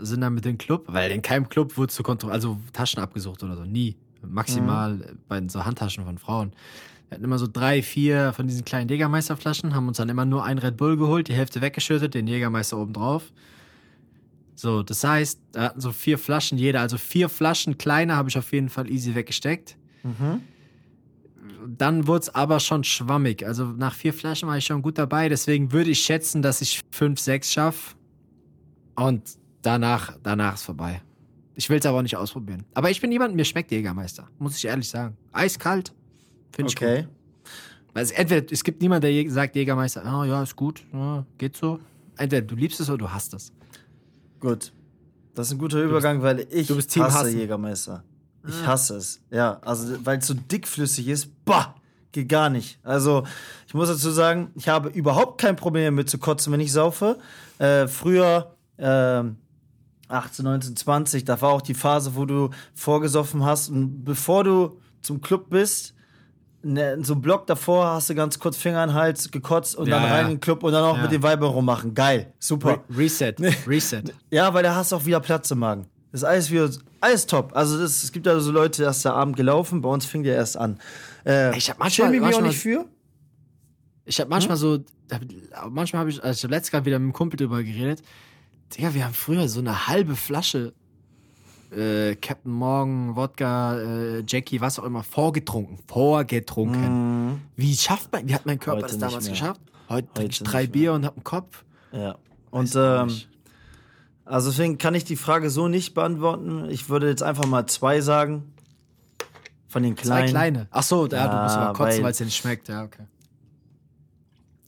[0.00, 3.54] Sind dann mit dem Club, weil in keinem Club du kontrolliert, also Taschen abgesucht oder
[3.54, 3.98] so, nie.
[4.22, 4.98] Maximal
[5.28, 6.54] bei so Handtaschen von Frauen.
[7.10, 10.44] Wir hatten immer so drei, vier von diesen kleinen Jägermeisterflaschen, haben uns dann immer nur
[10.44, 13.32] ein Red Bull geholt, die Hälfte weggeschüttet, den Jägermeister oben drauf.
[14.54, 16.80] So, das heißt, da hatten so vier Flaschen jeder.
[16.80, 19.76] Also vier Flaschen kleiner habe ich auf jeden Fall easy weggesteckt.
[21.66, 23.44] Dann wurde es aber schon schwammig.
[23.44, 25.28] Also nach vier Flaschen war ich schon gut dabei.
[25.28, 27.96] Deswegen würde ich schätzen, dass ich fünf, sechs schaffe.
[28.94, 29.22] Und
[29.62, 31.02] danach, danach ist vorbei.
[31.56, 32.64] Ich will es aber auch nicht ausprobieren.
[32.74, 34.28] Aber ich bin jemand, mir schmeckt Jägermeister.
[34.38, 35.16] Muss ich ehrlich sagen.
[35.32, 35.92] Eiskalt.
[36.52, 36.88] Finde ich gut.
[36.88, 37.06] Okay.
[37.94, 41.80] Also entweder, es gibt niemanden, der sagt Jägermeister, oh, ja, ist gut, ja, geht so.
[42.16, 43.52] Entweder du liebst es oder du hasst es.
[44.38, 44.72] Gut.
[45.34, 47.38] Das ist ein guter Übergang, weil ich du bist Team hasse Hassen.
[47.38, 48.04] Jägermeister.
[48.46, 49.20] Ich hasse es.
[49.30, 51.74] Ja, also weil es so dickflüssig ist, bah,
[52.12, 52.78] geht gar nicht.
[52.82, 53.24] Also
[53.66, 57.18] ich muss dazu sagen, ich habe überhaupt kein Problem damit zu kotzen, wenn ich saufe.
[57.58, 59.36] Äh, früher, ähm,
[60.08, 64.80] 18, 19, 20, da war auch die Phase, wo du vorgesoffen hast und bevor du
[65.02, 65.94] zum Club bist,
[66.62, 69.88] ne, so einen Block davor hast du ganz kurz Finger in den Hals gekotzt und
[69.88, 71.94] Ja, dann rein in den Club und dann auch mit den Weibern rummachen.
[71.94, 72.82] Geil, super.
[72.90, 73.34] Re Reset,
[73.66, 74.02] Reset.
[74.30, 75.86] Ja, weil da hast du auch wieder Platz im Magen.
[76.12, 76.68] Das ist alles wieder,
[77.00, 77.52] alles top.
[77.54, 80.22] Also das, es gibt ja so Leute, da ist der Abend gelaufen, bei uns fing
[80.24, 80.78] der erst an.
[81.24, 82.84] Äh, Ich hab manchmal- mich auch nicht für.
[84.04, 85.20] Ich habe manchmal so, da-
[85.70, 88.02] manchmal habe ich, also ich hab letztes Mal wieder mit einem Kumpel drüber geredet.
[88.76, 90.72] Digga, wir haben früher so eine halbe Flasche
[91.72, 95.78] äh, Captain Morgan, Wodka, äh, Jackie, was auch immer, vorgetrunken.
[95.86, 97.42] Vorgetrunken.
[97.56, 98.82] Wie schafft man, wie hat mein Körper.
[98.82, 99.32] Heute das damals mehr.
[99.32, 99.60] geschafft?
[99.88, 101.64] Heute trinke ich Heute drei Bier und hab einen Kopf.
[101.92, 102.16] Ja.
[102.50, 103.10] Und ähm,
[104.24, 106.66] also deswegen kann ich die Frage so nicht beantworten.
[106.70, 108.52] Ich würde jetzt einfach mal zwei sagen.
[109.68, 110.28] Von den Zwei kleinen.
[110.30, 110.68] kleine.
[110.72, 112.68] Ach so, ja, du musst Ja, mal kotzen, weil- weil es dir nicht schmeckt.
[112.68, 113.04] Ja, okay.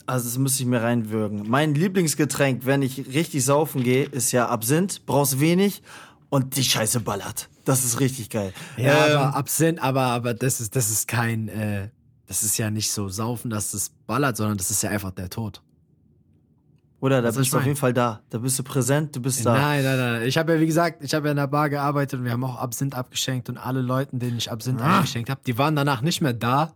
[0.06, 1.48] Also das müsste ich mir reinwürgen.
[1.48, 5.06] Mein Lieblingsgetränk, wenn ich richtig saufen gehe, ist ja Absinth.
[5.06, 5.82] Brauchst wenig
[6.32, 7.50] und die Scheiße ballert.
[7.66, 8.54] Das ist richtig geil.
[8.78, 11.90] Ja, Ähm, aber Absinth, aber, aber das ist, das ist kein, äh,
[12.26, 15.28] das ist ja nicht so saufen, dass das ballert, sondern das ist ja einfach der
[15.28, 15.60] Tod.
[17.00, 18.22] Oder da Was bist du auf jeden Fall da.
[18.30, 19.52] Da bist du präsent, du bist da.
[19.52, 20.22] Nein, nein, nein.
[20.22, 22.44] Ich habe ja, wie gesagt, ich habe ja in der Bar gearbeitet und wir haben
[22.44, 24.96] auch Absinth abgeschenkt und alle Leuten, denen ich Absinth Ah.
[24.98, 26.72] eingeschenkt habe, die waren danach nicht mehr da.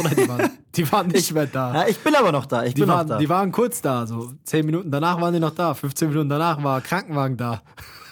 [0.00, 1.74] Oder die waren, die waren nicht mehr da.
[1.74, 2.64] Ja, ich bin aber noch da.
[2.64, 3.18] Ich Die bin noch waren, da.
[3.18, 6.62] die waren kurz da, so zehn Minuten danach waren die noch da, 15 Minuten danach
[6.62, 7.62] war Krankenwagen da.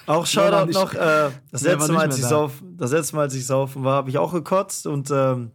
[0.07, 2.29] Auch Shoutout nicht- noch, äh, das, letzte Mal, als ich da.
[2.29, 5.51] sauf, das letzte Mal, als ich saufen war, habe ich auch gekotzt und ähm,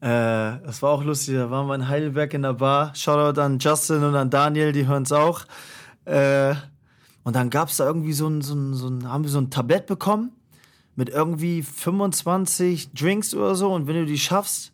[0.00, 0.08] äh,
[0.64, 1.34] das war auch lustig.
[1.36, 2.94] Da waren wir in Heidelberg in der Bar.
[2.94, 5.42] Shoutout an Justin und an Daniel, die hören es auch.
[6.06, 6.54] Äh,
[7.24, 9.38] und dann gab es da irgendwie so ein, so, ein, so ein, haben wir so
[9.40, 10.32] ein Tablett bekommen
[10.94, 14.72] mit irgendwie 25 Drinks oder so und wenn du die schaffst,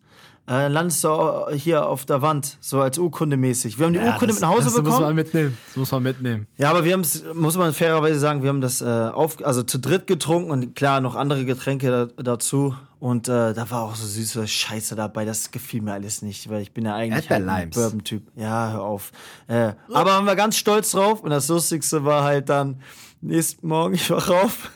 [0.48, 3.78] äh, landest du hier auf der Wand, so als Urkunde mäßig.
[3.78, 4.90] Wir haben die Urkunde mit nach Hause das bekommen.
[4.90, 5.58] muss man mitnehmen.
[5.68, 6.46] Das muss man mitnehmen.
[6.58, 9.62] Ja, aber wir haben es, muss man fairerweise sagen, wir haben das äh, auf, also
[9.62, 12.74] zu dritt getrunken und klar noch andere Getränke da, dazu.
[12.98, 15.24] Und äh, da war auch so süße Scheiße dabei.
[15.24, 17.70] Das gefiel mir alles nicht, weil ich bin ja eigentlich halt ein.
[17.70, 18.22] Bourbon-Typ.
[18.36, 19.10] Ja, hör auf.
[19.48, 21.20] Äh, aber waren wir ganz stolz drauf.
[21.20, 22.80] Und das Lustigste war halt dann
[23.20, 24.70] nächsten Morgen, ich wach auf.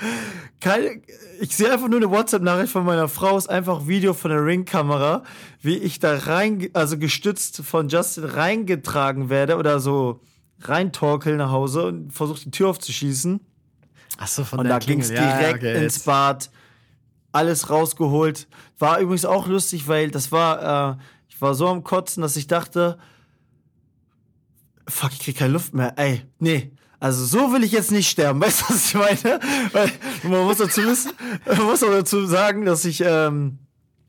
[0.60, 1.02] Keine,
[1.40, 4.44] ich sehe einfach nur eine WhatsApp-Nachricht von meiner Frau, ist einfach ein Video von der
[4.44, 5.22] Ring-Kamera,
[5.62, 10.20] wie ich da rein, also gestützt von Justin reingetragen werde oder so
[10.60, 13.40] reintorkel nach Hause und versuche die Tür aufzuschießen.
[14.18, 16.00] Achso, von Und der da ging es direkt ja, okay, ins.
[16.00, 16.50] Bad,
[17.32, 18.46] alles rausgeholt.
[18.78, 22.48] War übrigens auch lustig, weil das war, äh, ich war so am Kotzen, dass ich
[22.48, 22.98] dachte,
[24.86, 25.94] fuck, ich krieg keine Luft mehr.
[25.96, 26.72] Ey, nee.
[27.00, 29.40] Also so will ich jetzt nicht sterben, weißt du, was ich meine?
[29.72, 29.90] Weil
[30.22, 31.12] man muss dazu wissen,
[31.46, 33.58] man muss auch dazu sagen, dass ich, ähm,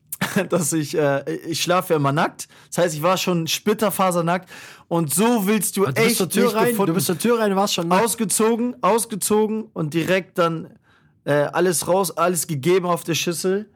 [0.50, 2.48] dass ich, äh, ich schlafe ja immer nackt.
[2.68, 4.48] Das heißt, ich war schon splitterfasernackt
[4.88, 7.40] und so willst du du echt zur Tür nicht rein, gefunden du bist zur Tür
[7.40, 8.04] rein, du warst schon nackt.
[8.04, 10.78] ausgezogen, ausgezogen und direkt dann
[11.24, 13.70] äh, alles raus, alles gegeben auf der Schüssel.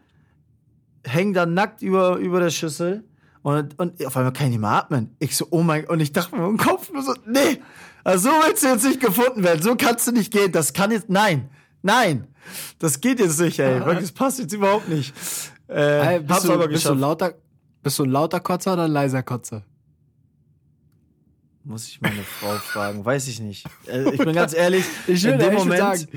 [1.04, 3.04] Häng dann nackt über, über der Schüssel
[3.42, 5.16] und, und auf einmal kann ich nicht mehr atmen.
[5.20, 7.62] Ich so, oh mein und ich dachte mir im Kopf nur so, nee,
[8.06, 10.90] also so willst du jetzt nicht gefunden werden, so kannst du nicht gehen, das kann
[10.90, 11.48] jetzt, nein,
[11.82, 12.26] nein,
[12.78, 15.12] das geht jetzt nicht, ey, das passt jetzt überhaupt nicht.
[15.68, 17.00] Äh, Ey, bist, du, aber bist, du ein geschafft.
[17.00, 17.34] lauter,
[17.82, 19.64] bist du ein lauter Kotzer oder ein leiser Kotzer?
[21.64, 23.66] Muss ich meine Frau fragen, weiß ich nicht.
[23.88, 26.08] Äh, ich bin ganz ehrlich, Ich in würde dem Moment, sagen.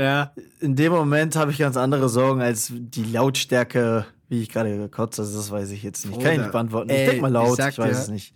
[0.00, 0.32] Ja.
[0.60, 5.18] in dem Moment habe ich ganz andere Sorgen als die Lautstärke, wie ich gerade gekotzt
[5.18, 5.28] habe.
[5.28, 6.20] Das weiß ich jetzt nicht.
[6.22, 6.90] Kann ich nicht beantworten.
[6.90, 8.32] Ich ey, denk mal laut, ich ich, weiß dir- es nicht.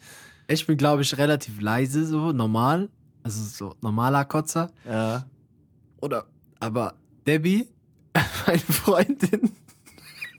[0.47, 2.91] Ich bin, glaube ich, relativ leise, so normal.
[3.23, 4.71] Also so normaler Kotzer.
[4.87, 5.25] Ja.
[6.01, 6.27] Oder,
[6.61, 6.95] aber
[7.27, 7.67] Debbie,
[8.47, 9.53] meine Freundin,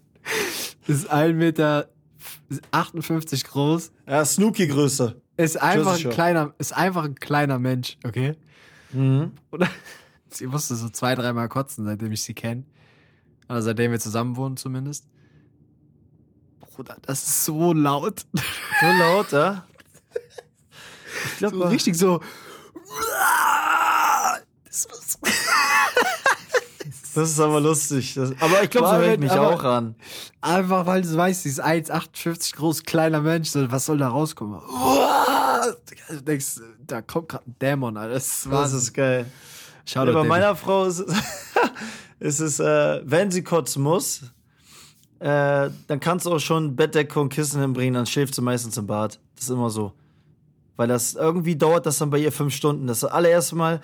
[0.87, 1.89] ist 1,58 Meter
[3.49, 3.91] groß.
[4.07, 5.19] Ja, Snooki-Größe.
[5.37, 8.35] Ist einfach, ein kleiner, ist einfach ein kleiner Mensch, okay?
[8.93, 9.31] Mhm.
[9.51, 9.67] Oder?
[10.29, 12.63] Sie musste so zwei, dreimal kotzen, seitdem ich sie kenne.
[13.49, 15.07] Oder seitdem wir zusammen wohnen zumindest.
[16.59, 18.25] Bruder, das ist so laut.
[18.33, 19.65] So laut, ja?
[21.33, 22.21] Ich So glaube, richtig so.
[27.15, 28.13] Das ist aber lustig.
[28.15, 29.95] Das, aber ich glaube, so höre ich mich auch an.
[30.41, 34.59] Einfach weil du weißt, dieses 1,58 groß kleiner Mensch, so, was soll da rauskommen?
[36.09, 38.13] Du denkst, da kommt gerade ein Dämon, Alter.
[38.13, 39.25] Das, war Das ist geil.
[39.85, 41.15] Schau Ja, bei meiner Frau ist es,
[42.19, 44.23] ist es äh, wenn sie kotzen muss,
[45.19, 48.87] äh, dann kannst du auch schon Bettdecke und Kissen hinbringen, dann schläft sie meistens im
[48.87, 49.19] Bad.
[49.35, 49.93] Das ist immer so.
[50.77, 52.87] Weil das irgendwie dauert das dann bei ihr fünf Stunden.
[52.87, 53.81] Das allererste Mal,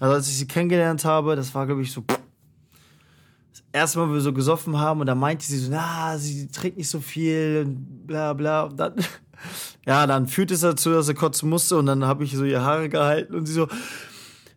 [0.00, 2.04] also als ich sie kennengelernt habe, das war, glaube ich, so.
[2.06, 6.48] Das erste Mal, wo wir so gesoffen haben, und da meinte sie so, na, sie
[6.48, 8.64] trinkt nicht so viel, und bla bla.
[8.64, 8.94] Und dann,
[9.86, 12.62] ja, dann führte es dazu, dass sie kotzen musste, und dann habe ich so ihr
[12.62, 13.68] Haare gehalten und sie so,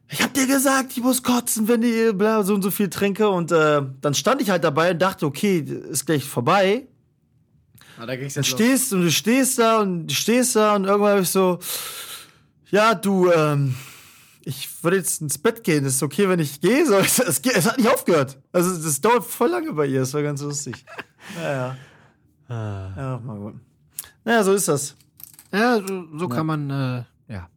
[0.10, 3.28] ich hab dir gesagt, ich muss kotzen, wenn ich bla, so und so viel trinke.
[3.30, 6.88] Und äh, dann stand ich halt dabei und dachte, okay, ist gleich vorbei.
[8.00, 8.60] Ah, da ging's jetzt los.
[8.60, 11.60] stehst und du stehst da und du stehst da und irgendwann habe ich so,
[12.70, 13.76] ja, du, ähm,
[14.44, 15.84] ich würde jetzt ins Bett gehen.
[15.86, 16.86] Ist okay, wenn ich gehe?
[16.86, 18.38] So, es, es, es hat nicht aufgehört.
[18.52, 20.02] Also das dauert voll lange bei ihr.
[20.02, 20.86] Das war ganz lustig.
[21.42, 21.76] Ja,
[22.50, 22.94] ja.
[22.96, 23.56] Ja, mal gut.
[24.24, 24.96] Naja, so ist das.
[25.52, 27.50] Ja, so, so kann man, äh, ja.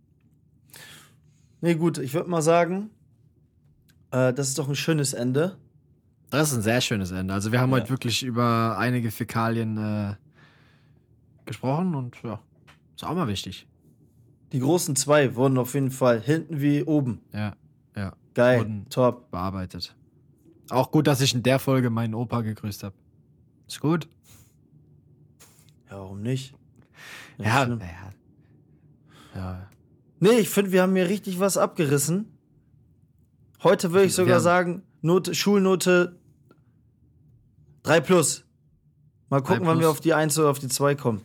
[1.61, 2.91] Nee, gut, ich würde mal sagen,
[4.11, 5.57] äh, das ist doch ein schönes Ende.
[6.31, 7.33] Das ist ein sehr schönes Ende.
[7.33, 7.77] Also wir haben Ja.
[7.77, 10.15] heute wirklich über einige Fäkalien äh,
[11.51, 12.41] gesprochen und ja,
[12.95, 13.67] ist auch mal wichtig.
[14.53, 17.21] Die großen zwei wurden auf jeden Fall hinten wie oben.
[17.33, 17.55] Ja,
[17.97, 19.31] ja, Geil, Wurden- top.
[19.33, 19.97] bearbeitet.
[20.71, 22.95] Auch gut, dass ich in der Folge meinen Opa gegrüßt habe.
[23.67, 24.09] Ist gut?
[25.91, 26.55] Ja, warum nicht?
[27.39, 28.11] Ja, naja.
[29.35, 29.69] Ja.
[30.21, 32.27] Nee, ich finde, wir haben hier richtig was abgerissen.
[33.65, 36.17] Heute würde ich sogar sagen, Note, Schulnote
[37.83, 38.45] 3 plus.
[39.31, 39.81] Mal gucken, wann plus.
[39.87, 41.23] wir auf die 1 oder auf die 2 kommen.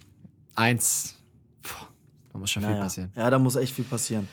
[0.55, 1.15] Eins.
[1.61, 1.85] Puh,
[2.31, 2.83] da muss schon viel Naja.
[2.83, 3.11] passieren.
[3.15, 4.27] Ja, da muss echt viel passieren.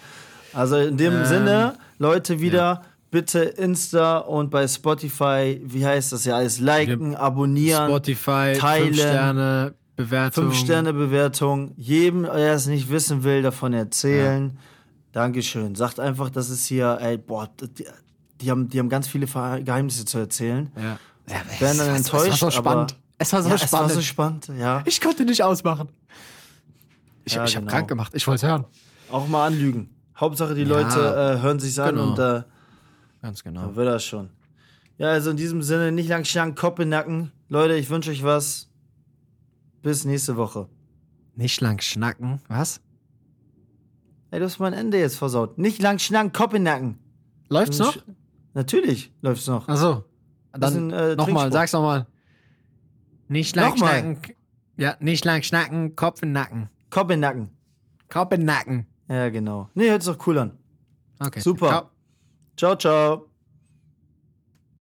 [0.53, 6.25] Also in dem Ähm, Sinne, Leute, wieder bitte Insta und bei Spotify, wie heißt das
[6.25, 8.95] ja alles, liken, abonnieren, Spotify, teilen.
[8.95, 10.45] 5 Sterne, Bewertung.
[10.45, 14.59] 5 Sterne Bewertung, jedem, der es nicht wissen will, davon erzählen.
[15.13, 15.75] Dankeschön.
[15.75, 17.85] Sagt einfach, dass es hier, ey, boah, die,
[18.41, 20.73] die, haben, die haben ganz viele Geheimnisse zu erzählen.
[20.75, 20.99] Ja.
[21.29, 22.97] ja Werden dann enttäuscht, Es war so spannend.
[23.23, 23.65] Es war so ja, spannend.
[23.65, 24.83] es war so spannend, ja.
[24.85, 25.89] ich konnte nicht ausmachen.
[27.25, 27.77] Ich, Ja, ich habe genau.
[27.77, 28.13] krank gemacht.
[28.17, 28.65] Ich wollte hören.
[29.11, 29.95] Auch mal anlügen.
[30.19, 30.69] Hauptsache, die Ja.
[30.69, 30.99] Leute
[31.39, 32.11] äh, hören sich's an Genau.
[32.11, 32.43] und äh,
[33.23, 33.63] Ganz genau.
[33.63, 34.31] dann wird das schon.
[34.99, 37.33] Ja, also in diesem Sinne, nicht lang schlank, Kopf in den Nacken.
[37.49, 38.69] Leute, ich wünsche euch was.
[39.83, 40.69] Bis nächste Woche.
[41.35, 42.41] Nicht lang schnacken.
[42.49, 42.81] Was?
[44.31, 45.59] Ey, du hast mein Ende jetzt versaut.
[45.59, 46.99] Nicht lang schnacken, Kopf in den Nacken.
[47.49, 47.97] Läuft's noch?
[48.55, 49.69] Natürlich läuft's noch.
[49.69, 50.05] Achso.
[50.53, 52.07] Das ist Dann äh, nochmal, sag's nochmal.
[53.29, 54.01] Nicht lang Nochmal.
[54.01, 54.35] schnacken.
[54.77, 56.69] Ja, nicht lang schnacken, Kopf in Nacken.
[56.91, 57.51] Kopf in Nacken.
[58.09, 58.87] Kopf in Nacken.
[59.09, 59.69] Ja, genau.
[59.75, 60.59] Nee, hört sich doch cool an.
[61.19, 61.41] Okay.
[61.41, 61.69] Super.
[61.69, 61.91] Ciao.
[62.57, 63.27] Ciao, ciao.